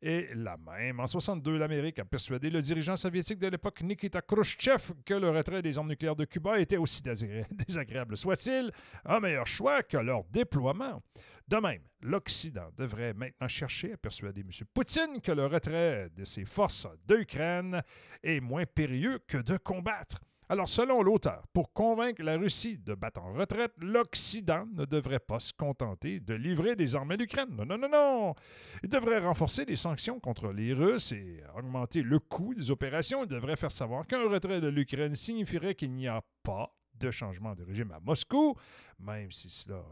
est 0.01 0.33
la 0.35 0.57
même. 0.57 0.99
En 0.99 1.07
62, 1.07 1.57
l'Amérique 1.57 1.99
a 1.99 2.05
persuadé 2.05 2.49
le 2.49 2.61
dirigeant 2.61 2.95
soviétique 2.95 3.39
de 3.39 3.47
l'époque 3.47 3.81
Nikita 3.81 4.21
Khrushchev 4.21 4.93
que 5.05 5.13
le 5.13 5.29
retrait 5.29 5.61
des 5.61 5.77
armes 5.77 5.89
nucléaires 5.89 6.15
de 6.15 6.25
Cuba 6.25 6.59
était 6.59 6.77
aussi 6.77 7.01
désagré- 7.01 7.45
désagréable 7.67 8.15
soit-il, 8.17 8.71
un 9.05 9.19
meilleur 9.19 9.47
choix 9.47 9.83
que 9.83 9.97
leur 9.97 10.23
déploiement. 10.25 11.01
De 11.47 11.57
même, 11.57 11.81
l'Occident 12.01 12.69
devrait 12.77 13.13
maintenant 13.13 13.47
chercher 13.47 13.93
à 13.93 13.97
persuader 13.97 14.41
M. 14.41 14.51
Poutine 14.73 15.19
que 15.21 15.31
le 15.31 15.47
retrait 15.47 16.09
de 16.15 16.23
ses 16.23 16.45
forces 16.45 16.87
de 17.07 17.15
l'Ukraine 17.15 17.81
est 18.23 18.39
moins 18.39 18.65
périlleux 18.65 19.19
que 19.27 19.37
de 19.37 19.57
combattre. 19.57 20.19
Alors, 20.51 20.67
selon 20.67 21.03
l'auteur, 21.03 21.43
pour 21.53 21.71
convaincre 21.73 22.23
la 22.23 22.35
Russie 22.35 22.79
de 22.79 22.95
battre 22.95 23.21
en 23.21 23.33
retraite, 23.33 23.71
l'Occident 23.77 24.65
ne 24.73 24.83
devrait 24.85 25.19
pas 25.19 25.39
se 25.39 25.53
contenter 25.53 26.19
de 26.19 26.33
livrer 26.33 26.75
des 26.75 26.95
armes 26.95 27.11
à 27.11 27.15
l'Ukraine. 27.15 27.49
Non, 27.51 27.65
non, 27.65 27.77
non, 27.77 27.87
non. 27.87 28.33
Il 28.81 28.89
devrait 28.89 29.19
renforcer 29.19 29.63
les 29.65 29.75
sanctions 29.75 30.19
contre 30.19 30.51
les 30.51 30.73
Russes 30.73 31.11
et 31.11 31.43
augmenter 31.55 32.01
le 32.01 32.17
coût 32.17 32.55
des 32.55 32.71
opérations. 32.71 33.23
Il 33.23 33.27
devrait 33.27 33.57
faire 33.57 33.71
savoir 33.71 34.07
qu'un 34.07 34.27
retrait 34.27 34.59
de 34.59 34.67
l'Ukraine 34.67 35.13
signifierait 35.13 35.75
qu'il 35.75 35.91
n'y 35.91 36.07
a 36.07 36.23
pas 36.41 36.73
de 36.95 37.11
changement 37.11 37.53
de 37.53 37.63
régime 37.63 37.91
à 37.91 37.99
Moscou, 37.99 38.55
même 38.97 39.31
si 39.31 39.51
cela, 39.51 39.83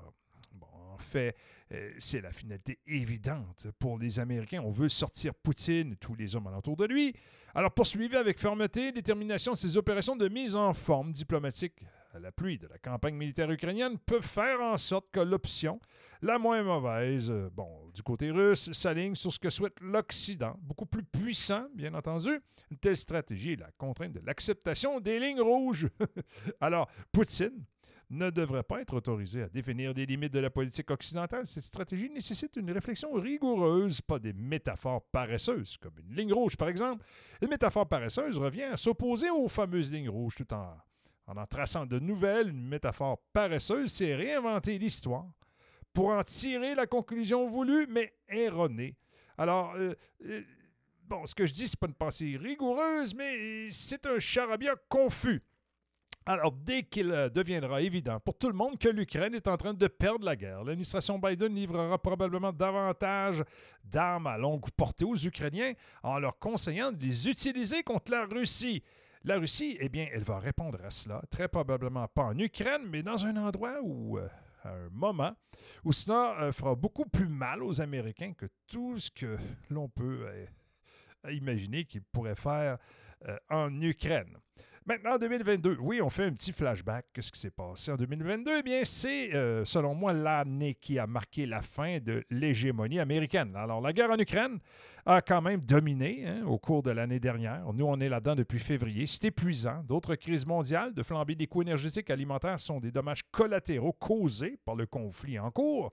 fait, 0.98 1.36
euh, 1.74 1.92
c'est 2.00 2.22
la 2.22 2.32
finalité 2.32 2.80
évidente 2.88 3.68
pour 3.80 3.98
les 4.00 4.20
Américains. 4.20 4.62
On 4.64 4.72
veut 4.72 4.90
sortir 4.90 5.34
Poutine 5.34 5.96
tous 5.98 6.16
les 6.16 6.36
hommes 6.36 6.48
alentour 6.48 6.78
de 6.78 6.86
lui. 6.86 7.14
Alors 7.54 7.72
poursuivez 7.72 8.18
avec 8.18 8.40
fermeté 8.40 8.88
et 8.88 8.92
détermination 8.92 9.56
ces 9.56 9.78
opérations 9.78 10.16
de 10.16 10.28
mise 10.28 10.56
en 10.56 10.74
forme 10.74 11.12
diplomatique 11.12 11.84
à 12.14 12.20
la 12.20 12.32
pluie 12.32 12.58
de 12.58 12.68
la 12.68 12.78
campagne 12.78 13.16
militaire 13.16 13.52
ukrainienne 13.52 13.98
peuvent 13.98 14.22
faire 14.22 14.62
en 14.62 14.78
sorte 14.78 15.08
que 15.12 15.20
l'option 15.20 15.80
la 16.22 16.40
moins 16.40 16.64
mauvaise, 16.64 17.30
euh, 17.30 17.50
bon, 17.54 17.90
du 17.94 18.02
côté 18.02 18.32
russe, 18.32 18.72
s'aligne 18.72 19.16
sur 19.16 19.32
ce 19.32 19.40
que 19.40 19.50
souhaite 19.50 19.80
l'Occident, 19.82 20.56
beaucoup 20.62 20.86
plus 20.86 21.04
puissant, 21.04 21.68
bien 21.76 21.94
entendu. 21.94 22.40
Une 22.72 22.78
telle 22.78 22.98
stratégie 22.98 23.54
est 23.54 23.60
la 23.60 23.72
contrainte 23.78 24.14
de 24.14 24.22
l'acceptation 24.26 25.00
des 25.00 25.20
lignes 25.20 25.42
rouges. 25.42 25.88
Alors, 26.62 26.90
Poutine 27.12 27.66
ne 28.10 28.30
devrait 28.30 28.64
pas 28.64 28.82
être 28.82 28.94
autorisé 28.96 29.44
à 29.44 29.50
définir 29.50 29.94
des 29.94 30.06
limites 30.06 30.34
de 30.34 30.40
la 30.40 30.50
politique 30.50 30.90
occidentale. 30.92 31.46
Cette 31.46 31.64
stratégie 31.64 32.10
nécessite 32.10 32.56
une 32.56 32.72
réflexion 32.72 33.12
rigoureuse, 33.14 34.02
pas 34.02 34.20
des 34.20 34.34
métaphores 34.34 35.04
paresseuses, 35.12 35.78
comme 35.78 35.94
une 36.00 36.16
ligne 36.16 36.34
rouge, 36.34 36.56
par 36.56 36.70
exemple. 36.70 37.06
Une 37.42 37.50
métaphore 37.50 37.88
paresseuse 37.88 38.38
revient 38.38 38.64
à 38.64 38.78
s'opposer 38.78 39.30
aux 39.30 39.48
fameuses 39.48 39.92
lignes 39.92 40.10
rouges 40.10 40.36
tout 40.36 40.54
en, 40.54 40.78
en 41.28 41.38
en 41.38 41.46
traçant 41.46 41.86
de 41.86 42.00
nouvelles. 42.00 42.50
Une 42.50 42.68
métaphore 42.68 43.20
paresseuse, 43.34 43.92
c'est 43.92 44.16
réinventer 44.16 44.78
l'histoire 44.78 45.28
pour 45.94 46.10
en 46.10 46.24
tirer 46.24 46.76
la 46.76 46.86
conclusion 46.86 47.48
voulue, 47.48 47.88
mais 47.90 48.14
erronée. 48.30 48.96
Alors, 49.38 49.74
euh, 49.76 49.96
euh, 50.26 50.44
bon, 51.04 51.26
ce 51.26 51.36
que 51.36 51.46
je 51.46 51.54
dis, 51.54 51.68
c'est 51.68 51.80
pas 51.80 51.88
une 51.88 51.94
pensée 51.94 52.38
rigoureuse, 52.38 53.14
mais 53.14 53.70
c'est 53.72 54.06
un 54.06 54.20
charabia 54.20 54.76
confus. 54.90 55.42
Alors, 56.30 56.52
dès 56.52 56.84
qu'il 56.84 57.10
euh, 57.10 57.30
deviendra 57.30 57.82
évident 57.82 58.20
pour 58.20 58.38
tout 58.38 58.50
le 58.50 58.54
monde 58.54 58.78
que 58.78 58.90
l'Ukraine 58.90 59.34
est 59.34 59.48
en 59.48 59.56
train 59.56 59.74
de 59.74 59.88
perdre 59.88 60.26
la 60.26 60.36
guerre, 60.36 60.62
l'administration 60.62 61.18
Biden 61.18 61.56
livrera 61.56 61.98
probablement 61.98 62.52
davantage 62.52 63.46
d'armes 63.82 64.28
à 64.28 64.38
longue 64.38 64.70
portée 64.72 65.06
aux 65.06 65.16
Ukrainiens 65.16 65.72
en 66.04 66.20
leur 66.20 66.38
conseillant 66.38 66.92
de 66.92 67.02
les 67.02 67.30
utiliser 67.30 67.82
contre 67.82 68.12
la 68.12 68.26
Russie. 68.26 68.84
La 69.24 69.40
Russie, 69.40 69.78
eh 69.80 69.88
bien, 69.88 70.10
elle 70.12 70.24
va 70.24 70.38
répondre 70.40 70.80
à 70.84 70.90
cela, 70.90 71.22
très 71.32 71.48
probablement 71.48 72.10
pas 72.10 72.24
en 72.24 72.38
Ukraine, 72.38 72.82
mais 72.90 73.04
dans 73.04 73.26
un 73.26 73.38
endroit 73.38 73.80
où, 73.82 74.18
euh, 74.18 74.28
à 74.66 74.72
un 74.72 74.90
moment, 74.92 75.32
où 75.86 75.94
cela 75.94 76.42
euh, 76.42 76.52
fera 76.52 76.76
beaucoup 76.76 77.06
plus 77.06 77.30
mal 77.30 77.64
aux 77.64 77.80
Américains 77.80 78.34
que 78.34 78.48
tout 78.68 78.98
ce 78.98 79.10
que 79.12 79.38
l'on 79.70 79.88
peut 79.88 80.28
imaginer 81.32 81.86
qu'ils 81.86 82.04
pourraient 82.04 82.36
faire 82.36 82.80
en 83.50 83.82
Ukraine. 83.82 84.38
Maintenant, 84.88 85.16
en 85.16 85.18
2022, 85.18 85.80
oui, 85.82 86.02
on 86.02 86.10
fait 86.10 86.24
un 86.24 86.32
petit 86.32 86.54
flashback. 86.54 87.08
Qu'est-ce 87.12 87.30
qui 87.30 87.42
s'est 87.42 87.52
passé 87.52 87.92
en 87.92 87.98
2022? 87.98 88.60
Eh 88.60 88.64
bien, 88.64 88.86
c'est, 88.86 89.36
euh, 89.36 89.66
selon 89.66 89.94
moi, 89.94 90.14
l'année 90.14 90.76
qui 90.76 90.98
a 90.98 91.06
marqué 91.06 91.46
la 91.46 91.62
fin 91.62 92.00
de 92.00 92.24
l'hégémonie 92.30 92.98
américaine. 92.98 93.54
Alors, 93.58 93.82
la 93.82 93.92
guerre 93.92 94.12
en 94.12 94.18
Ukraine 94.18 94.60
a 95.06 95.22
quand 95.22 95.42
même 95.42 95.60
dominé 95.60 96.26
hein, 96.26 96.46
au 96.46 96.58
cours 96.58 96.84
de 96.84 96.92
l'année 96.92 97.20
dernière. 97.20 97.66
Nous, 97.74 97.84
on 97.84 98.00
est 98.00 98.08
là-dedans 98.08 98.36
depuis 98.36 98.60
février. 98.60 99.06
C'est 99.08 99.26
épuisant. 99.26 99.84
D'autres 99.84 100.16
crises 100.16 100.46
mondiales 100.46 100.94
de 100.94 101.04
flambée 101.04 101.36
des 101.36 101.48
coûts 101.48 101.64
énergétiques 101.64 102.10
alimentaires 102.10 102.62
sont 102.62 102.80
des 102.80 102.92
dommages 102.92 103.24
collatéraux 103.30 103.92
causés 103.92 104.58
par 104.64 104.76
le 104.76 104.86
conflit 104.86 105.38
en 105.38 105.52
cours. 105.52 105.92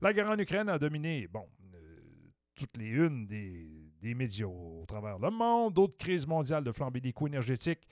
La 0.00 0.12
guerre 0.12 0.30
en 0.30 0.38
Ukraine 0.38 0.68
a 0.68 0.78
dominé, 0.78 1.26
bon, 1.26 1.48
euh, 1.74 1.78
toutes 2.54 2.76
les 2.76 2.90
unes 2.90 3.26
des, 3.26 3.90
des 4.00 4.14
médias 4.14 4.46
au 4.46 4.84
travers 4.86 5.18
le 5.18 5.30
monde. 5.32 5.74
D'autres 5.74 5.98
crises 5.98 6.28
mondiales 6.28 6.62
de 6.62 6.70
flambée 6.70 7.00
des 7.00 7.12
coûts 7.12 7.26
énergétiques 7.26 7.88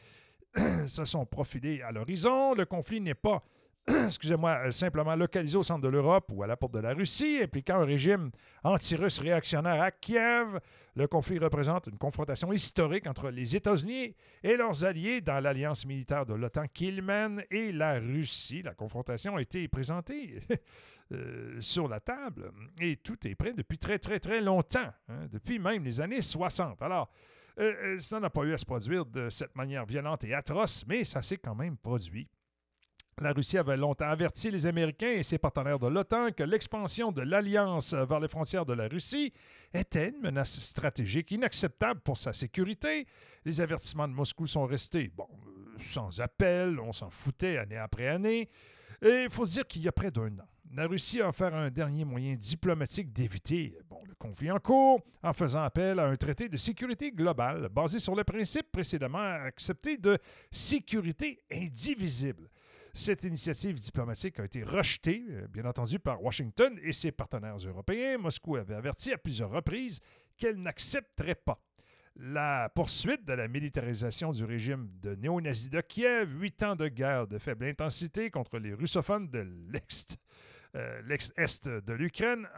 se 0.87 1.05
sont 1.05 1.27
profilées 1.27 1.83
à 1.83 1.93
l'horizon. 1.93 2.55
Le 2.55 2.65
conflit 2.65 3.01
n'est 3.01 3.15
pas, 3.15 3.43
excusez-moi, 3.89 4.67
euh, 4.67 4.71
simplement 4.71 5.15
localisé 5.15 5.57
au 5.57 5.63
centre 5.63 5.83
de 5.83 5.89
l'Europe 5.89 6.31
ou 6.33 6.43
à 6.43 6.47
la 6.47 6.57
porte 6.57 6.75
de 6.75 6.81
la 6.81 6.95
Russie, 6.95 7.41
impliquant 7.43 7.81
un 7.81 7.85
régime 7.85 8.31
anti-russe 8.63 9.19
réactionnaire 9.19 9.83
à 9.83 9.91
Kiev. 9.91 10.61
Le 10.97 11.09
conflit 11.09 11.39
représente 11.39 11.89
une 11.89 11.99
confrontation 11.99 12.53
historique 12.53 13.07
entre 13.09 13.31
les 13.31 13.57
États-Unis 13.57 14.15
et 14.45 14.57
leurs 14.57 14.85
alliés 14.85 15.21
dans 15.21 15.41
l'alliance 15.41 15.85
militaire 15.87 16.25
de 16.25 16.35
l'OTAN 16.35 16.67
qu'ils 16.73 17.03
mènent 17.03 17.43
et 17.51 17.73
la 17.73 17.95
Russie. 17.99 18.63
La 18.63 18.75
confrontation 18.75 19.37
a 19.37 19.43
été 19.43 19.67
présentée 19.67 20.41
euh, 21.13 21.61
sur 21.61 21.89
la 21.89 21.99
table 21.99 22.53
et 22.81 22.97
tout 22.97 23.27
est 23.27 23.35
prêt 23.35 23.53
depuis 23.55 23.79
très, 23.79 23.99
très, 23.99 24.21
très 24.21 24.41
longtemps, 24.41 24.93
hein, 25.09 25.27
depuis 25.33 25.59
même 25.59 25.85
les 25.85 26.01
années 26.01 26.23
60. 26.23 26.81
Alors, 26.81 27.11
euh, 27.59 27.73
euh, 27.97 28.01
ça 28.01 28.19
n'a 28.21 28.31
pas 28.31 28.43
eu 28.43 28.53
à 28.53 28.59
se 28.59 28.65
produire 28.65 29.07
de 29.07 29.31
cette 29.31 29.55
manière 29.55 29.87
violente 29.87 30.25
et 30.25 30.35
atroce, 30.35 30.85
mais 30.87 31.05
ça 31.05 31.23
s'est 31.23 31.39
quand 31.39 31.55
même 31.55 31.77
produit. 31.77 32.29
La 33.21 33.33
Russie 33.33 33.59
avait 33.59 33.77
longtemps 33.77 34.09
averti 34.09 34.51
les 34.51 34.67
Américains 34.67 35.13
et 35.13 35.23
ses 35.23 35.39
partenaires 35.39 35.79
de 35.79 35.87
l'OTAN 35.87 36.33
que 36.33 36.43
l'expansion 36.43 37.13
de 37.13 37.23
l'Alliance 37.23 37.95
vers 37.95 38.19
les 38.19 38.27
frontières 38.27 38.67
de 38.67 38.73
la 38.73 38.89
Russie 38.89 39.33
était 39.73 40.09
une 40.09 40.21
menace 40.21 40.59
stratégique 40.59 41.31
inacceptable 41.31 42.01
pour 42.01 42.17
sa 42.17 42.33
sécurité. 42.33 43.07
Les 43.45 43.61
avertissements 43.61 44.09
de 44.09 44.15
Moscou 44.15 44.47
sont 44.47 44.67
restés, 44.67 45.13
bon, 45.15 45.29
euh, 45.31 45.77
sans 45.79 46.21
appel, 46.21 46.81
on 46.81 46.93
s'en 46.93 47.11
foutait 47.11 47.57
année 47.57 47.77
après 47.77 48.09
année. 48.09 48.49
Et 49.01 49.25
il 49.25 49.31
faut 49.31 49.45
se 49.45 49.53
dire 49.53 49.67
qu'il 49.67 49.83
y 49.83 49.89
a 49.89 49.93
près 49.93 50.11
d'un 50.11 50.39
an, 50.39 50.49
la 50.77 50.87
Russie 50.87 51.21
a 51.21 51.29
offert 51.29 51.55
un 51.55 51.71
dernier 51.71 52.05
moyen 52.05 52.35
diplomatique 52.35 53.13
d'éviter 53.13 53.79
le 54.09 54.15
conflit 54.17 54.51
en 54.51 54.59
cours 54.59 55.01
en 55.23 55.33
faisant 55.33 55.63
appel 55.63 55.99
à 56.01 56.07
un 56.07 56.17
traité 56.17 56.49
de 56.49 56.57
sécurité 56.57 57.13
globale 57.13 57.69
basé 57.69 57.99
sur 58.01 58.15
le 58.15 58.25
principe 58.25 58.73
précédemment 58.73 59.19
accepté 59.19 59.97
de 59.97 60.19
sécurité 60.51 61.41
indivisible. 61.53 62.49
Cette 62.93 63.25
initiative 63.25 63.75
diplomatique 63.75 64.39
a 64.39 64.45
été 64.45 64.63
rejetée, 64.63 65.25
euh, 65.29 65.49
bien 65.49 65.65
entendu, 65.65 65.99
par 65.99 66.23
Washington 66.23 66.79
et 66.83 66.93
ses 66.93 67.11
partenaires 67.11 67.57
européens. 67.57 68.19
Moscou 68.19 68.57
avait 68.57 68.75
averti 68.77 69.13
à 69.13 69.19
plusieurs 69.19 69.51
reprises 69.51 70.01
qu'elle 70.37 70.61
n'accepterait 70.63 71.35
pas 71.35 71.61
la 72.17 72.69
poursuite 72.69 73.25
de 73.25 73.33
la 73.33 73.49
militarisation 73.49 74.31
du 74.31 74.45
régime 74.45 74.89
de 75.03 75.17
néo-nazis 75.17 75.71
de 75.71 75.81
Kiev, 75.81 76.41
huit 76.41 76.63
ans 76.63 76.77
de 76.77 76.87
guerre 76.87 77.27
de 77.27 77.39
faible 77.39 77.65
intensité 77.67 78.31
contre 78.31 78.59
les 78.61 78.73
russophones 78.73 79.29
de 79.29 79.41
l'ex- 79.73 80.17
euh, 80.75 81.01
l'ex-est 81.07 81.69
de 81.69 81.93
l'Ukraine. 81.93 82.49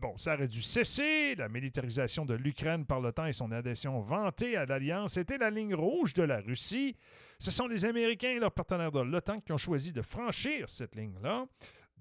bon, 0.00 0.16
ça 0.16 0.34
aurait 0.34 0.48
dû 0.48 0.62
cesser. 0.62 1.34
La 1.34 1.48
militarisation 1.48 2.24
de 2.24 2.34
l'Ukraine 2.34 2.86
par 2.86 3.00
l'OTAN 3.00 3.26
et 3.26 3.32
son 3.32 3.52
adhésion 3.52 4.00
vantée 4.00 4.56
à 4.56 4.64
l'Alliance 4.64 5.16
était 5.16 5.38
la 5.38 5.50
ligne 5.50 5.74
rouge 5.74 6.14
de 6.14 6.22
la 6.22 6.40
Russie. 6.40 6.96
Ce 7.38 7.50
sont 7.50 7.66
les 7.66 7.84
Américains 7.84 8.30
et 8.30 8.38
leurs 8.38 8.52
partenaires 8.52 8.92
de 8.92 9.00
l'OTAN 9.00 9.40
qui 9.40 9.52
ont 9.52 9.58
choisi 9.58 9.92
de 9.92 10.00
franchir 10.00 10.68
cette 10.70 10.94
ligne-là. 10.94 11.44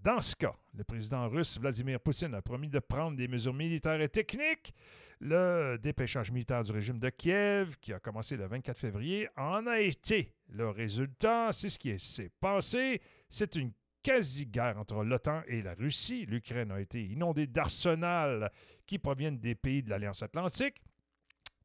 Dans 0.01 0.21
ce 0.21 0.35
cas, 0.35 0.55
le 0.73 0.83
président 0.83 1.29
russe 1.29 1.59
Vladimir 1.59 1.99
Poutine 1.99 2.33
a 2.33 2.41
promis 2.41 2.69
de 2.69 2.79
prendre 2.79 3.15
des 3.17 3.27
mesures 3.27 3.53
militaires 3.53 4.01
et 4.01 4.09
techniques. 4.09 4.73
Le 5.19 5.77
dépêchage 5.77 6.31
militaire 6.31 6.63
du 6.63 6.71
régime 6.71 6.97
de 6.97 7.09
Kiev, 7.09 7.75
qui 7.79 7.93
a 7.93 7.99
commencé 7.99 8.35
le 8.35 8.47
24 8.47 8.79
février, 8.79 9.27
en 9.37 9.67
a 9.67 9.79
été 9.79 10.33
le 10.49 10.69
résultat. 10.69 11.51
C'est 11.51 11.69
ce 11.69 11.77
qui 11.77 11.99
s'est 11.99 12.31
passé. 12.39 12.99
C'est 13.29 13.55
une 13.55 13.71
quasi-guerre 14.03 14.77
entre 14.77 15.03
l'OTAN 15.03 15.41
et 15.47 15.61
la 15.61 15.73
Russie. 15.73 16.25
L'Ukraine 16.25 16.71
a 16.71 16.79
été 16.79 17.03
inondée 17.03 17.47
d'arsenals 17.47 18.51
qui 18.85 18.97
proviennent 18.97 19.39
des 19.39 19.55
pays 19.55 19.83
de 19.83 19.89
l'Alliance 19.89 20.23
atlantique. 20.23 20.81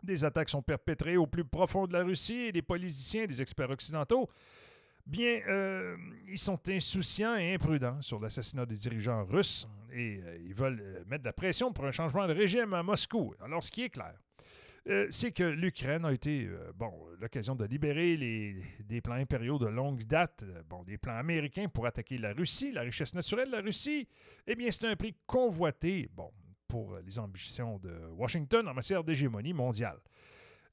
Des 0.02 0.24
attaques 0.24 0.50
sont 0.50 0.62
perpétrées 0.62 1.16
au 1.16 1.26
plus 1.26 1.44
profond 1.44 1.86
de 1.86 1.92
la 1.92 2.04
Russie 2.04 2.34
et 2.34 2.52
les 2.52 2.62
politiciens 2.62 3.26
les 3.26 3.42
experts 3.42 3.70
occidentaux, 3.70 4.28
bien, 5.06 5.40
euh, 5.48 5.96
ils 6.28 6.38
sont 6.38 6.60
insouciants 6.68 7.36
et 7.36 7.54
imprudents 7.54 8.02
sur 8.02 8.20
l'assassinat 8.20 8.66
des 8.66 8.74
dirigeants 8.74 9.24
russes 9.24 9.66
et 9.92 10.20
euh, 10.22 10.38
ils 10.44 10.54
veulent 10.54 10.80
euh, 10.80 11.04
mettre 11.06 11.22
de 11.22 11.28
la 11.28 11.32
pression 11.32 11.72
pour 11.72 11.84
un 11.86 11.92
changement 11.92 12.26
de 12.26 12.32
régime 12.32 12.74
à 12.74 12.82
Moscou. 12.82 13.34
Alors, 13.40 13.62
ce 13.62 13.70
qui 13.70 13.84
est 13.84 13.90
clair, 13.90 14.14
euh, 14.88 15.08
c'est 15.10 15.32
que 15.32 15.42
l'Ukraine 15.42 16.04
a 16.04 16.12
été 16.12 16.46
euh, 16.46 16.70
l'occasion 17.20 17.56
de 17.56 17.64
libérer 17.64 18.16
des 18.84 19.00
plans 19.00 19.16
impériaux 19.16 19.58
de 19.58 19.66
longue 19.66 20.04
date, 20.04 20.44
euh, 20.44 20.84
des 20.84 20.96
plans 20.96 21.16
américains 21.16 21.68
pour 21.68 21.86
attaquer 21.86 22.18
la 22.18 22.32
Russie, 22.32 22.70
la 22.70 22.82
richesse 22.82 23.12
naturelle 23.12 23.48
de 23.48 23.52
la 23.52 23.62
Russie. 23.62 24.06
Eh 24.46 24.54
bien, 24.54 24.70
c'est 24.70 24.86
un 24.86 24.94
prix 24.94 25.16
convoité 25.26 26.08
bon, 26.14 26.30
pour 26.68 26.98
les 27.04 27.18
ambitions 27.18 27.78
de 27.78 27.90
Washington 28.12 28.68
en 28.68 28.74
matière 28.74 29.02
d'hégémonie 29.02 29.52
mondiale. 29.52 29.98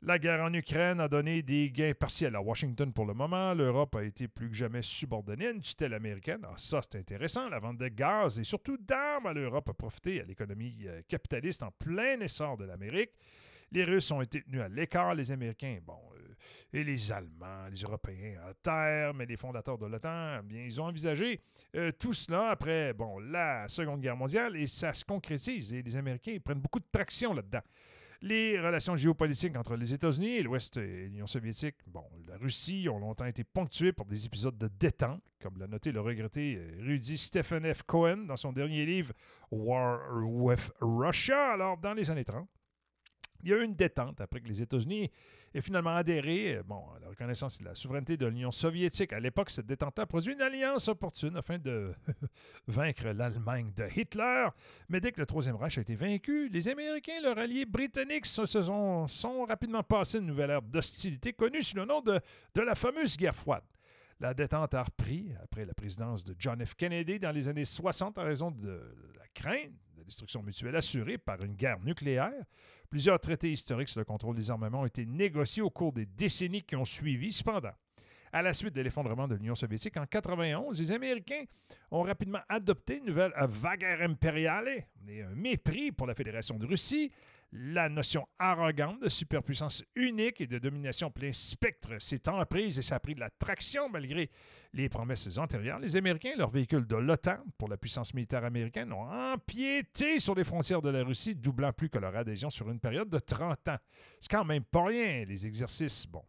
La 0.03 0.19
guerre 0.19 0.43
en 0.43 0.53
Ukraine 0.53 0.99
a 0.99 1.07
donné 1.07 1.41
des 1.41 1.71
gains 1.71 1.93
partiels 1.97 2.35
à 2.35 2.41
Washington 2.41 2.93
pour 2.93 3.05
le 3.05 3.15
moment. 3.15 3.53
L'Europe 3.55 3.95
a 3.95 4.03
été 4.03 4.27
plus 4.27 4.49
que 4.49 4.55
jamais 4.55 4.81
subordonnée 4.83 5.47
à 5.47 5.51
une 5.51 5.61
tutelle 5.61 5.93
américaine. 5.93 6.41
Ah, 6.43 6.53
ça, 6.57 6.81
c'est 6.83 6.99
intéressant. 6.99 7.49
La 7.49 7.57
vente 7.57 7.77
de 7.77 7.87
gaz 7.87 8.37
et 8.37 8.43
surtout 8.43 8.77
d'armes 8.77 9.27
à 9.27 9.33
l'Europe 9.33 9.69
a 9.69 9.73
profité 9.73 10.21
à 10.21 10.25
l'économie 10.25 10.85
capitaliste 11.07 11.63
en 11.63 11.71
plein 11.71 12.19
essor 12.19 12.57
de 12.57 12.65
l'Amérique. 12.65 13.11
Les 13.73 13.85
Russes 13.85 14.11
ont 14.11 14.21
été 14.21 14.43
tenus 14.43 14.61
à 14.61 14.69
l'écart, 14.69 15.15
les 15.15 15.31
Américains, 15.31 15.79
bon, 15.83 15.97
euh, 16.15 16.33
et 16.71 16.83
les 16.83 17.11
Allemands, 17.11 17.67
les 17.71 17.81
Européens 17.81 18.39
à 18.47 18.53
terre, 18.53 19.15
mais 19.15 19.25
les 19.25 19.35
fondateurs 19.35 19.79
de 19.79 19.87
l'OTAN, 19.87 20.43
bien, 20.43 20.63
ils 20.63 20.79
ont 20.79 20.85
envisagé 20.85 21.41
euh, 21.75 21.91
tout 21.91 22.13
cela 22.13 22.51
après, 22.51 22.93
bon, 22.93 23.17
la 23.17 23.67
Seconde 23.67 24.01
Guerre 24.01 24.15
mondiale, 24.15 24.55
et 24.57 24.67
ça 24.67 24.93
se 24.93 25.03
concrétise, 25.03 25.73
et 25.73 25.81
les 25.81 25.97
Américains 25.97 26.37
prennent 26.43 26.59
beaucoup 26.59 26.79
de 26.79 26.85
traction 26.91 27.33
là-dedans. 27.33 27.61
Les 28.21 28.59
relations 28.59 28.95
géopolitiques 28.95 29.57
entre 29.57 29.75
les 29.75 29.91
États-Unis 29.91 30.37
et 30.37 30.43
l'Ouest 30.43 30.77
et 30.77 31.07
l'Union 31.07 31.25
soviétique, 31.25 31.75
bon, 31.87 32.05
la 32.27 32.37
Russie 32.37 32.87
ont 32.89 32.99
longtemps 32.99 33.25
été 33.25 33.43
ponctuées 33.43 33.91
par 33.91 34.05
des 34.05 34.27
épisodes 34.27 34.57
de 34.57 34.69
détente, 34.79 35.23
comme 35.41 35.57
l'a 35.57 35.67
noté 35.67 35.91
le 35.91 35.99
regretté 35.99 36.57
euh, 36.57 36.77
Rudy 36.79 37.17
Stephen 37.17 37.73
F. 37.73 37.81
Cohen 37.83 38.17
dans 38.27 38.37
son 38.37 38.53
dernier 38.53 38.85
livre 38.85 39.13
War 39.49 39.99
with 40.23 40.71
Russia, 40.79 41.53
alors 41.53 41.79
dans 41.79 41.95
les 41.95 42.11
années 42.11 42.23
30. 42.23 42.47
Il 43.43 43.49
y 43.49 43.53
a 43.53 43.57
eu 43.57 43.63
une 43.63 43.75
détente 43.75 44.21
après 44.21 44.39
que 44.39 44.47
les 44.47 44.61
États-Unis 44.61 45.11
aient 45.53 45.61
finalement 45.61 45.95
adhéré 45.95 46.61
bon, 46.65 46.81
à 46.95 46.99
la 46.99 47.09
reconnaissance 47.09 47.59
de 47.59 47.65
la 47.65 47.75
souveraineté 47.75 48.17
de 48.17 48.25
l'Union 48.25 48.51
soviétique. 48.51 49.13
À 49.13 49.19
l'époque, 49.19 49.49
cette 49.49 49.65
détente 49.65 49.99
a 49.99 50.05
produit 50.05 50.33
une 50.33 50.41
alliance 50.41 50.87
opportune 50.87 51.35
afin 51.35 51.57
de 51.57 51.93
vaincre 52.67 53.09
l'Allemagne 53.09 53.71
de 53.75 53.85
Hitler. 53.95 54.47
Mais 54.89 55.01
dès 55.01 55.11
que 55.11 55.19
le 55.19 55.25
Troisième 55.25 55.57
Reich 55.57 55.77
a 55.77 55.81
été 55.81 55.95
vaincu, 55.95 56.47
les 56.49 56.67
Américains 56.69 57.17
et 57.19 57.21
leurs 57.21 57.37
alliés 57.37 57.65
britanniques 57.65 58.25
se 58.25 58.45
sont, 58.45 59.07
sont 59.07 59.45
rapidement 59.45 59.83
passés 59.83 60.19
une 60.19 60.27
nouvelle 60.27 60.49
ère 60.49 60.61
d'hostilité 60.61 61.33
connue 61.33 61.61
sous 61.61 61.75
le 61.75 61.85
nom 61.85 62.01
de, 62.01 62.19
de 62.55 62.61
la 62.61 62.75
fameuse 62.75 63.17
guerre 63.17 63.35
froide. 63.35 63.63
La 64.19 64.33
détente 64.33 64.73
a 64.73 64.83
repris 64.83 65.33
après 65.43 65.65
la 65.65 65.73
présidence 65.73 66.23
de 66.23 66.33
John 66.39 66.65
F. 66.65 66.75
Kennedy 66.75 67.19
dans 67.19 67.31
les 67.31 67.47
années 67.49 67.65
60 67.65 68.17
en 68.17 68.23
raison 68.23 68.51
de 68.51 68.79
la 69.17 69.27
crainte 69.33 69.73
de 69.97 70.03
destruction 70.03 70.41
mutuelle 70.41 70.75
assurée 70.75 71.17
par 71.17 71.43
une 71.43 71.55
guerre 71.55 71.79
nucléaire. 71.81 72.31
Plusieurs 72.93 73.19
traités 73.19 73.51
historiques 73.51 73.89
sur 73.89 74.01
le 74.01 74.05
contrôle 74.05 74.35
des 74.35 74.51
armements 74.51 74.81
ont 74.81 74.85
été 74.85 75.03
négociés 75.03 75.63
au 75.63 75.71
cours 75.71 75.91
des 75.91 76.05
décennies 76.05 76.61
qui 76.61 76.75
ont 76.75 76.85
suivi. 76.85 77.31
Cependant, 77.31 77.71
à 78.31 78.43
la 78.43 78.53
suite 78.53 78.75
de 78.75 78.81
l'effondrement 78.81 79.27
de 79.27 79.33
l'Union 79.33 79.55
soviétique 79.55 79.97
en 79.97 80.01
1991, 80.01 80.79
les 80.79 80.91
Américains 80.91 81.45
ont 81.89 82.03
rapidement 82.03 82.41
adopté 82.47 82.97
une 82.97 83.05
nouvelle 83.05 83.33
vague 83.49 83.83
impériale 83.83 84.85
et 85.07 85.23
un 85.23 85.33
mépris 85.33 85.91
pour 85.91 86.05
la 86.05 86.13
Fédération 86.13 86.59
de 86.59 86.67
Russie. 86.67 87.11
La 87.55 87.87
notion 87.87 88.27
arrogante 88.39 88.99
de 88.99 89.09
superpuissance 89.09 89.83
unique 89.95 90.41
et 90.41 90.47
de 90.47 90.57
domination 90.57 91.11
plein 91.11 91.31
spectre 91.31 92.01
s'est 92.01 92.27
emprise 92.27 92.79
et 92.79 92.81
ça 92.81 92.95
a 92.95 92.99
pris 92.99 93.13
de 93.13 93.19
la 93.19 93.29
traction 93.29 93.89
malgré 93.89 94.31
les 94.73 94.89
promesses 94.89 95.37
antérieures. 95.37 95.77
Les 95.77 95.95
Américains, 95.95 96.33
leurs 96.35 96.49
véhicules 96.49 96.87
de 96.87 96.95
l'OTAN 96.95 97.37
pour 97.59 97.69
la 97.69 97.77
puissance 97.77 98.15
militaire 98.15 98.43
américaine, 98.43 98.91
ont 98.91 99.07
empiété 99.33 100.17
sur 100.17 100.33
les 100.33 100.43
frontières 100.43 100.81
de 100.81 100.89
la 100.89 101.03
Russie, 101.03 101.35
doublant 101.35 101.71
plus 101.71 101.89
que 101.89 101.99
leur 101.99 102.15
adhésion 102.15 102.49
sur 102.49 102.71
une 102.71 102.79
période 102.79 103.09
de 103.09 103.19
30 103.19 103.67
ans. 103.67 103.77
C'est 104.19 104.31
quand 104.31 104.45
même 104.45 104.63
pas 104.63 104.85
rien, 104.85 105.23
les 105.23 105.45
exercices, 105.45 106.07
bon, 106.07 106.23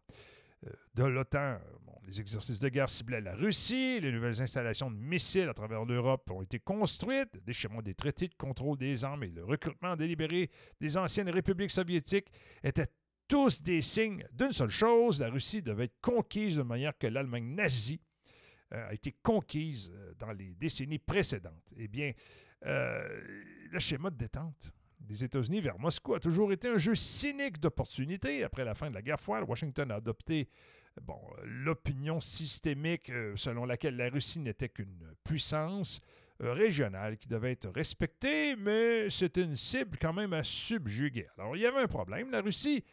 de 0.93 1.03
l'OTAN, 1.03 1.59
les 2.07 2.19
exercices 2.19 2.59
de 2.59 2.69
guerre 2.69 2.89
ciblaient 2.89 3.21
la 3.21 3.35
Russie, 3.35 3.99
les 3.99 4.11
nouvelles 4.11 4.41
installations 4.41 4.91
de 4.91 4.97
missiles 4.97 5.49
à 5.49 5.53
travers 5.53 5.85
l'Europe 5.85 6.29
ont 6.31 6.41
été 6.41 6.59
construites, 6.59 7.29
le 7.33 7.41
déchirement 7.41 7.81
des 7.81 7.95
traités 7.95 8.27
de 8.27 8.35
contrôle 8.35 8.77
des 8.77 9.03
armes 9.03 9.23
et 9.23 9.29
le 9.29 9.43
recrutement 9.43 9.95
délibéré 9.95 10.49
des 10.79 10.97
anciennes 10.97 11.29
républiques 11.29 11.71
soviétiques 11.71 12.31
étaient 12.63 12.87
tous 13.27 13.61
des 13.61 13.81
signes 13.81 14.23
d'une 14.31 14.51
seule 14.51 14.69
chose, 14.69 15.19
la 15.19 15.29
Russie 15.29 15.61
devait 15.61 15.85
être 15.85 15.99
conquise 16.01 16.57
de 16.57 16.63
manière 16.63 16.95
que 16.97 17.07
l'Allemagne 17.07 17.55
nazie 17.55 17.99
euh, 18.73 18.89
a 18.89 18.93
été 18.93 19.11
conquise 19.23 19.91
euh, 19.93 20.13
dans 20.19 20.31
les 20.31 20.53
décennies 20.53 20.99
précédentes. 20.99 21.71
Eh 21.75 21.87
bien, 21.87 22.11
euh, 22.65 23.21
le 23.71 23.79
schéma 23.79 24.09
de 24.09 24.17
détente 24.17 24.73
des 25.05 25.23
États-Unis 25.23 25.61
vers 25.61 25.79
Moscou 25.79 26.15
a 26.15 26.19
toujours 26.19 26.51
été 26.51 26.67
un 26.67 26.77
jeu 26.77 26.95
cynique 26.95 27.59
d'opportunités. 27.59 28.43
Après 28.43 28.65
la 28.65 28.73
fin 28.73 28.89
de 28.89 28.95
la 28.95 29.01
guerre 29.01 29.19
froide, 29.19 29.45
Washington 29.47 29.91
a 29.91 29.95
adopté 29.95 30.49
bon, 31.01 31.19
l'opinion 31.43 32.19
systémique 32.19 33.11
selon 33.35 33.65
laquelle 33.65 33.95
la 33.95 34.09
Russie 34.09 34.39
n'était 34.39 34.69
qu'une 34.69 35.13
puissance 35.23 36.01
régionale 36.39 37.17
qui 37.17 37.27
devait 37.27 37.53
être 37.53 37.69
respectée, 37.69 38.55
mais 38.55 39.09
c'était 39.09 39.43
une 39.43 39.55
cible 39.55 39.97
quand 39.99 40.13
même 40.13 40.33
à 40.33 40.43
subjuguer. 40.43 41.27
Alors, 41.37 41.55
il 41.55 41.61
y 41.61 41.65
avait 41.65 41.81
un 41.81 41.87
problème. 41.87 42.31
La 42.31 42.41
Russie 42.41 42.83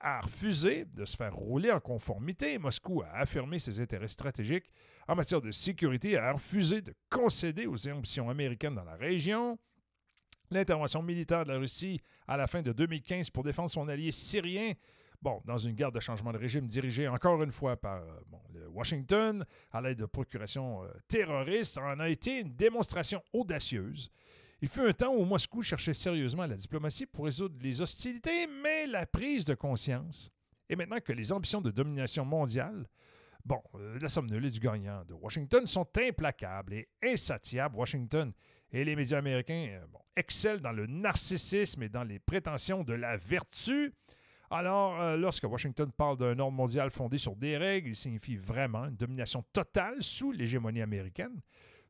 a 0.00 0.20
refusé 0.20 0.84
de 0.84 1.04
se 1.04 1.16
faire 1.16 1.34
rouler 1.34 1.70
en 1.70 1.80
conformité. 1.80 2.58
Moscou 2.58 3.02
a 3.02 3.18
affirmé 3.18 3.58
ses 3.58 3.80
intérêts 3.80 4.08
stratégiques 4.08 4.70
en 5.08 5.14
matière 5.14 5.40
de 5.40 5.50
sécurité 5.50 6.12
et 6.12 6.16
a 6.16 6.32
refusé 6.32 6.80
de 6.80 6.94
concéder 7.10 7.66
aux 7.66 7.88
ambitions 7.88 8.28
américaines 8.28 8.74
dans 8.74 8.84
la 8.84 8.96
région. 8.96 9.58
L'intervention 10.52 11.02
militaire 11.02 11.44
de 11.44 11.52
la 11.52 11.58
Russie 11.58 11.98
à 12.28 12.36
la 12.36 12.46
fin 12.46 12.60
de 12.60 12.72
2015 12.72 13.30
pour 13.30 13.42
défendre 13.42 13.70
son 13.70 13.88
allié 13.88 14.12
syrien, 14.12 14.74
bon, 15.22 15.40
dans 15.46 15.56
une 15.56 15.72
guerre 15.72 15.90
de 15.90 15.98
changement 15.98 16.30
de 16.30 16.36
régime 16.36 16.66
dirigée 16.66 17.08
encore 17.08 17.42
une 17.42 17.52
fois 17.52 17.74
par 17.74 18.02
euh, 18.02 18.20
bon, 18.26 18.38
Washington 18.68 19.46
à 19.70 19.80
l'aide 19.80 19.96
de 19.96 20.04
procurations 20.04 20.84
euh, 20.84 20.88
terroristes, 21.08 21.78
en 21.78 21.98
a 22.00 22.08
été 22.10 22.40
une 22.40 22.54
démonstration 22.54 23.22
audacieuse. 23.32 24.10
Il 24.60 24.68
fut 24.68 24.82
un 24.82 24.92
temps 24.92 25.14
où 25.14 25.24
Moscou 25.24 25.62
cherchait 25.62 25.94
sérieusement 25.94 26.44
la 26.44 26.54
diplomatie 26.54 27.06
pour 27.06 27.24
résoudre 27.24 27.56
les 27.62 27.80
hostilités, 27.80 28.46
mais 28.46 28.86
la 28.86 29.06
prise 29.06 29.46
de 29.46 29.54
conscience 29.54 30.30
est 30.68 30.76
maintenant 30.76 31.00
que 31.00 31.14
les 31.14 31.32
ambitions 31.32 31.62
de 31.62 31.70
domination 31.70 32.26
mondiale, 32.26 32.86
bon, 33.42 33.62
euh, 33.76 33.98
la 33.98 34.36
et 34.36 34.50
du 34.50 34.60
gagnant 34.60 35.02
de 35.06 35.14
Washington 35.14 35.64
sont 35.66 35.88
implacables 35.96 36.74
et 36.74 36.88
insatiables. 37.02 37.74
Washington 37.74 38.34
et 38.72 38.84
les 38.84 38.96
médias 38.96 39.18
américains 39.18 39.68
euh, 39.70 39.98
excellent 40.16 40.60
dans 40.60 40.72
le 40.72 40.86
narcissisme 40.86 41.82
et 41.82 41.88
dans 41.88 42.04
les 42.04 42.18
prétentions 42.18 42.84
de 42.84 42.94
la 42.94 43.16
vertu. 43.16 43.92
Alors, 44.50 45.00
euh, 45.00 45.16
lorsque 45.16 45.44
Washington 45.44 45.90
parle 45.96 46.18
d'un 46.18 46.38
ordre 46.38 46.56
mondial 46.56 46.90
fondé 46.90 47.18
sur 47.18 47.36
des 47.36 47.56
règles, 47.56 47.90
il 47.90 47.96
signifie 47.96 48.36
vraiment 48.36 48.86
une 48.86 48.96
domination 48.96 49.42
totale 49.52 50.02
sous 50.02 50.32
l'hégémonie 50.32 50.82
américaine 50.82 51.40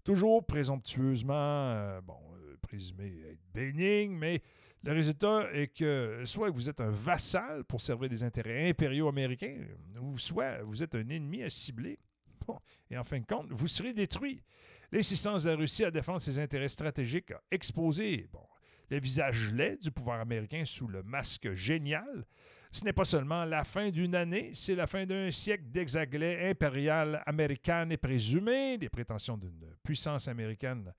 toujours 0.05 0.45
présomptueusement, 0.45 1.35
euh, 1.35 2.01
bon, 2.01 2.16
présumé 2.61 3.23
être 3.31 3.40
bénigne, 3.53 4.12
mais 4.12 4.42
le 4.85 4.92
résultat 4.92 5.49
est 5.53 5.68
que 5.68 6.23
soit 6.25 6.51
vous 6.51 6.68
êtes 6.68 6.81
un 6.81 6.90
vassal 6.90 7.64
pour 7.64 7.81
servir 7.81 8.09
les 8.09 8.25
intérêts 8.25 8.68
impériaux 8.68 9.09
américains, 9.09 9.57
ou 10.01 10.18
soit 10.18 10.62
vous 10.62 10.83
êtes 10.83 10.95
un 10.95 11.09
ennemi 11.09 11.42
à 11.42 11.51
cibler. 11.51 11.99
Et 12.90 12.99
en 12.99 13.05
fin 13.05 13.21
de 13.21 13.25
compte, 13.25 13.47
vous 13.51 13.68
serez 13.68 13.92
détruit. 13.92 14.42
L'insistance 14.93 15.45
de 15.45 15.51
la 15.51 15.57
Russie 15.57 15.85
à 15.85 15.91
défendre 15.91 16.21
ses 16.21 16.39
intérêts 16.39 16.69
stratégiques 16.69 17.33
a 17.33 17.41
exposé 17.51 18.29
le 18.91 19.01
visage 19.01 19.53
laid 19.53 19.79
du 19.79 19.91
pouvoir 19.91 20.21
américain 20.21 20.65
sous 20.65 20.87
le 20.87 21.03
masque 21.03 21.53
génial 21.53 22.27
ce 22.75 22.85
n'est 22.85 22.95
pas 22.95 23.05
seulement 23.05 23.45
la 23.45 23.65
fin 23.65 23.91
d'une 23.91 24.15
année, 24.15 24.53
c'est 24.55 24.75
la 24.75 24.87
fin 24.87 25.05
d'un 25.05 25.31
siècle 25.31 25.65
d'exaglais 25.67 26.49
impérial 26.49 27.23
américaine 27.27 27.93
et 27.93 27.99
présumé. 27.99 28.79
Les 28.79 28.89
prétentions 28.89 29.37
d'une 29.37 29.77
puissance 29.83 30.27
américaine 30.27 30.91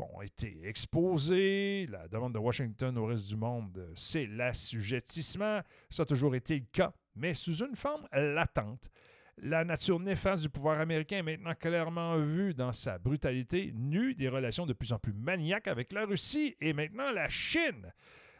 ont 0.00 0.20
été 0.20 0.58
exposées. 0.64 1.86
La 1.88 2.08
demande 2.08 2.34
de 2.34 2.40
Washington 2.40 2.98
au 2.98 3.06
reste 3.06 3.28
du 3.28 3.36
monde, 3.36 3.88
c'est 3.94 4.26
l'assujettissement. 4.26 5.60
Ça 5.90 6.02
a 6.02 6.06
toujours 6.06 6.34
été 6.34 6.56
le 6.58 6.66
cas, 6.72 6.92
mais 7.14 7.34
sous 7.34 7.62
une 7.62 7.76
forme 7.76 8.08
latente. 8.12 8.90
La 9.38 9.64
nature 9.64 9.98
néfaste 9.98 10.42
du 10.42 10.50
pouvoir 10.50 10.78
américain 10.78 11.18
est 11.18 11.22
maintenant 11.22 11.54
clairement 11.54 12.16
vue 12.18 12.54
dans 12.54 12.72
sa 12.72 12.98
brutalité 12.98 13.72
nue 13.74 14.14
des 14.14 14.28
relations 14.28 14.66
de 14.66 14.72
plus 14.72 14.92
en 14.92 14.98
plus 14.98 15.12
maniaques 15.12 15.68
avec 15.68 15.92
la 15.92 16.04
Russie 16.04 16.54
et 16.60 16.72
maintenant 16.72 17.10
la 17.12 17.28
Chine. 17.28 17.92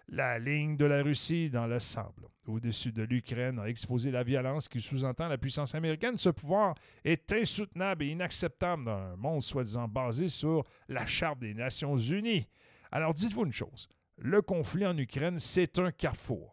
La 0.09 0.39
ligne 0.39 0.77
de 0.77 0.85
la 0.85 1.03
Russie 1.03 1.49
dans 1.49 1.67
le 1.67 1.79
sable 1.79 2.29
au-dessus 2.47 2.93
de 2.93 3.03
l'Ukraine 3.03 3.59
a 3.59 3.69
exposé 3.69 4.11
la 4.11 4.23
violence 4.23 4.69
qui 4.69 4.81
sous-entend 4.81 5.29
la 5.29 5.39
puissance 5.39 5.75
américaine. 5.75 6.19
Ce 6.19 6.29
pouvoir 6.29 6.75
est 7.05 7.33
insoutenable 7.33 8.05
et 8.05 8.09
inacceptable 8.09 8.85
dans 8.85 8.93
un 8.93 9.17
monde 9.17 9.43
soi-disant 9.43 9.89
basé 9.89 10.29
sur 10.29 10.65
la 10.89 11.07
Charte 11.07 11.39
des 11.39 11.55
Nations 11.55 11.97
Unies. 11.97 12.47
Alors 12.91 13.15
dites-vous 13.15 13.47
une 13.47 13.53
chose, 13.53 13.89
le 14.19 14.43
conflit 14.43 14.87
en 14.87 14.97
Ukraine, 14.99 15.39
c'est 15.39 15.79
un 15.79 15.91
carrefour. 15.91 16.52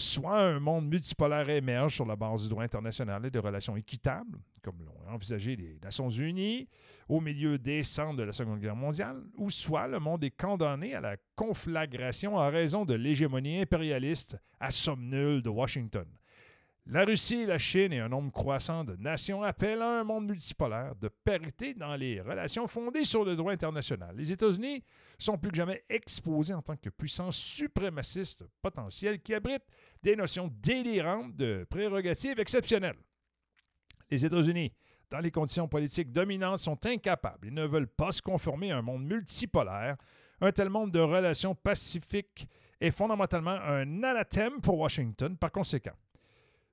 Soit 0.00 0.40
un 0.40 0.60
monde 0.60 0.88
multipolaire 0.88 1.48
émerge 1.48 1.94
sur 1.94 2.06
la 2.06 2.16
base 2.16 2.44
du 2.44 2.48
droit 2.48 2.64
international 2.64 3.26
et 3.26 3.30
de 3.30 3.38
relations 3.38 3.76
équitables, 3.76 4.38
comme 4.62 4.84
l'ont 4.84 5.12
envisagé 5.12 5.56
les 5.56 5.78
Nations 5.82 6.08
Unies 6.08 6.68
au 7.08 7.20
milieu 7.20 7.58
décembre 7.58 8.16
de 8.16 8.22
la 8.22 8.32
Seconde 8.32 8.60
Guerre 8.60 8.76
mondiale, 8.76 9.22
ou 9.36 9.50
soit 9.50 9.88
le 9.88 9.98
monde 9.98 10.24
est 10.24 10.30
condamné 10.30 10.94
à 10.94 11.00
la 11.00 11.16
conflagration 11.34 12.36
en 12.36 12.48
raison 12.48 12.84
de 12.84 12.94
l'hégémonie 12.94 13.60
impérialiste 13.60 14.36
à 14.58 14.70
de 14.70 15.48
Washington. 15.48 16.06
La 16.92 17.04
Russie 17.04 17.46
la 17.46 17.60
Chine 17.60 17.92
et 17.92 18.00
un 18.00 18.08
nombre 18.08 18.32
croissant 18.32 18.82
de 18.82 18.96
nations 18.96 19.44
appellent 19.44 19.80
à 19.80 20.00
un 20.00 20.02
monde 20.02 20.26
multipolaire 20.26 20.96
de 20.96 21.06
parité 21.06 21.72
dans 21.72 21.94
les 21.94 22.20
relations 22.20 22.66
fondées 22.66 23.04
sur 23.04 23.24
le 23.24 23.36
droit 23.36 23.52
international. 23.52 24.16
Les 24.16 24.32
États-Unis 24.32 24.82
sont 25.16 25.38
plus 25.38 25.52
que 25.52 25.56
jamais 25.56 25.84
exposés 25.88 26.52
en 26.52 26.62
tant 26.62 26.74
que 26.74 26.90
puissance 26.90 27.36
suprémaciste 27.36 28.44
potentielle 28.60 29.22
qui 29.22 29.34
abrite 29.34 29.62
des 30.02 30.16
notions 30.16 30.52
délirantes 30.60 31.36
de 31.36 31.64
prérogatives 31.70 32.40
exceptionnelles. 32.40 32.98
Les 34.10 34.24
États-Unis, 34.24 34.72
dans 35.10 35.20
les 35.20 35.30
conditions 35.30 35.68
politiques 35.68 36.10
dominantes, 36.10 36.58
sont 36.58 36.86
incapables 36.86 37.46
et 37.46 37.52
ne 37.52 37.66
veulent 37.66 37.86
pas 37.86 38.10
se 38.10 38.20
conformer 38.20 38.72
à 38.72 38.78
un 38.78 38.82
monde 38.82 39.04
multipolaire. 39.04 39.96
Un 40.40 40.50
tel 40.50 40.68
monde 40.68 40.90
de 40.90 40.98
relations 40.98 41.54
pacifiques 41.54 42.48
est 42.80 42.90
fondamentalement 42.90 43.60
un 43.60 44.02
anathème 44.02 44.60
pour 44.60 44.76
Washington. 44.80 45.36
Par 45.36 45.52
conséquent, 45.52 45.94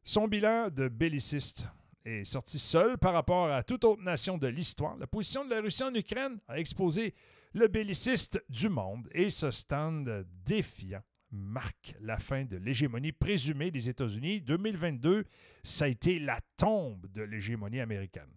son 0.08 0.30
bilan 0.30 0.70
de 0.70 0.88
belliciste 0.88 1.68
est 2.06 2.24
sorti 2.24 2.60
seul 2.60 2.98
par 2.98 3.12
rapport 3.12 3.52
à 3.52 3.62
toute 3.62 3.84
autre 3.84 4.02
nation 4.02 4.38
de 4.38 4.48
l'histoire. 4.48 4.96
La 4.98 5.06
position 5.06 5.44
de 5.44 5.50
la 5.50 5.60
Russie 5.60 5.84
en 5.84 5.94
Ukraine 5.94 6.40
a 6.48 6.58
exposé 6.58 7.14
le 7.54 7.68
belliciste 7.68 8.42
du 8.48 8.70
monde 8.70 9.10
et 9.12 9.30
ce 9.30 9.52
stand 9.52 10.26
défiant 10.46 11.02
marque 11.30 11.94
la 12.00 12.18
fin 12.20 12.46
de 12.46 12.56
l'hégémonie 12.56 13.12
présumée 13.12 13.70
des 13.70 13.90
États-Unis. 13.90 14.40
2022, 14.40 15.26
ça 15.62 15.84
a 15.84 15.88
été 15.90 16.20
la 16.20 16.40
tombe 16.56 17.06
de 17.12 17.24
l'hégémonie 17.24 17.82
américaine. 17.82 18.32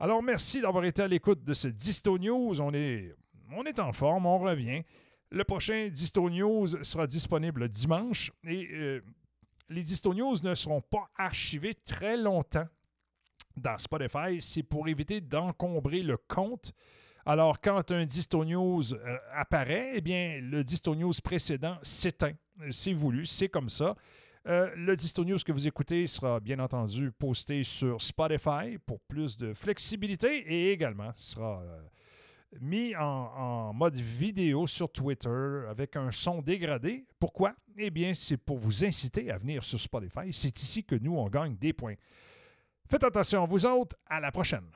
Alors, 0.00 0.22
merci 0.22 0.62
d'avoir 0.62 0.86
été 0.86 1.02
à 1.02 1.06
l'écoute 1.06 1.44
de 1.44 1.52
ce 1.52 1.68
Disto 1.68 2.18
News. 2.18 2.62
On 2.62 2.72
est, 2.72 3.14
en 3.78 3.92
forme, 3.92 4.24
on 4.24 4.38
revient. 4.38 4.82
Le 5.30 5.44
prochain 5.44 5.90
Disto 5.92 6.30
News 6.30 6.82
sera 6.82 7.06
disponible 7.06 7.68
dimanche 7.68 8.32
et 8.44 8.68
euh, 8.72 9.00
les 9.74 9.82
Disto 9.82 10.14
News 10.14 10.36
ne 10.42 10.54
seront 10.54 10.80
pas 10.80 11.10
archivés 11.16 11.74
très 11.74 12.16
longtemps 12.16 12.66
dans 13.56 13.76
Spotify. 13.76 14.40
C'est 14.40 14.62
pour 14.62 14.88
éviter 14.88 15.20
d'encombrer 15.20 16.02
le 16.02 16.16
compte. 16.16 16.72
Alors, 17.26 17.60
quand 17.60 17.90
un 17.90 18.04
Disto 18.04 18.44
News 18.44 18.94
euh, 18.94 19.16
apparaît, 19.32 19.92
eh 19.94 20.00
bien, 20.00 20.38
le 20.40 20.62
Disto 20.62 20.94
News 20.94 21.12
précédent 21.22 21.78
s'éteint. 21.82 22.34
C'est 22.70 22.92
voulu, 22.92 23.26
c'est 23.26 23.48
comme 23.48 23.68
ça. 23.68 23.96
Euh, 24.46 24.70
le 24.76 24.94
Disto 24.94 25.24
News 25.24 25.38
que 25.44 25.52
vous 25.52 25.66
écoutez 25.66 26.06
sera 26.06 26.38
bien 26.38 26.58
entendu 26.60 27.10
posté 27.10 27.62
sur 27.64 28.00
Spotify 28.00 28.78
pour 28.86 29.00
plus 29.00 29.38
de 29.38 29.54
flexibilité 29.54 30.36
et 30.36 30.70
également 30.70 31.10
sera 31.14 31.62
euh, 31.62 31.80
mis 32.60 32.94
en, 32.96 33.72
mode 33.72 33.96
vidéo 33.96 34.66
sur 34.66 34.90
Twitter 34.90 35.64
avec 35.68 35.96
un 35.96 36.10
son 36.10 36.42
dégradé. 36.42 37.06
Pourquoi? 37.18 37.54
Eh 37.76 37.90
bien, 37.90 38.14
c'est 38.14 38.36
pour 38.36 38.58
vous 38.58 38.84
inciter 38.84 39.30
à 39.30 39.38
venir 39.38 39.62
sur 39.62 39.80
Spotify. 39.80 40.32
C'est 40.32 40.56
ici 40.60 40.84
que 40.84 40.94
nous, 40.94 41.16
on 41.16 41.28
gagne 41.28 41.56
des 41.56 41.72
points. 41.72 41.94
Faites 42.90 43.04
attention, 43.04 43.46
vous 43.46 43.66
autres, 43.66 43.96
à 44.06 44.20
la 44.20 44.30
prochaine. 44.30 44.70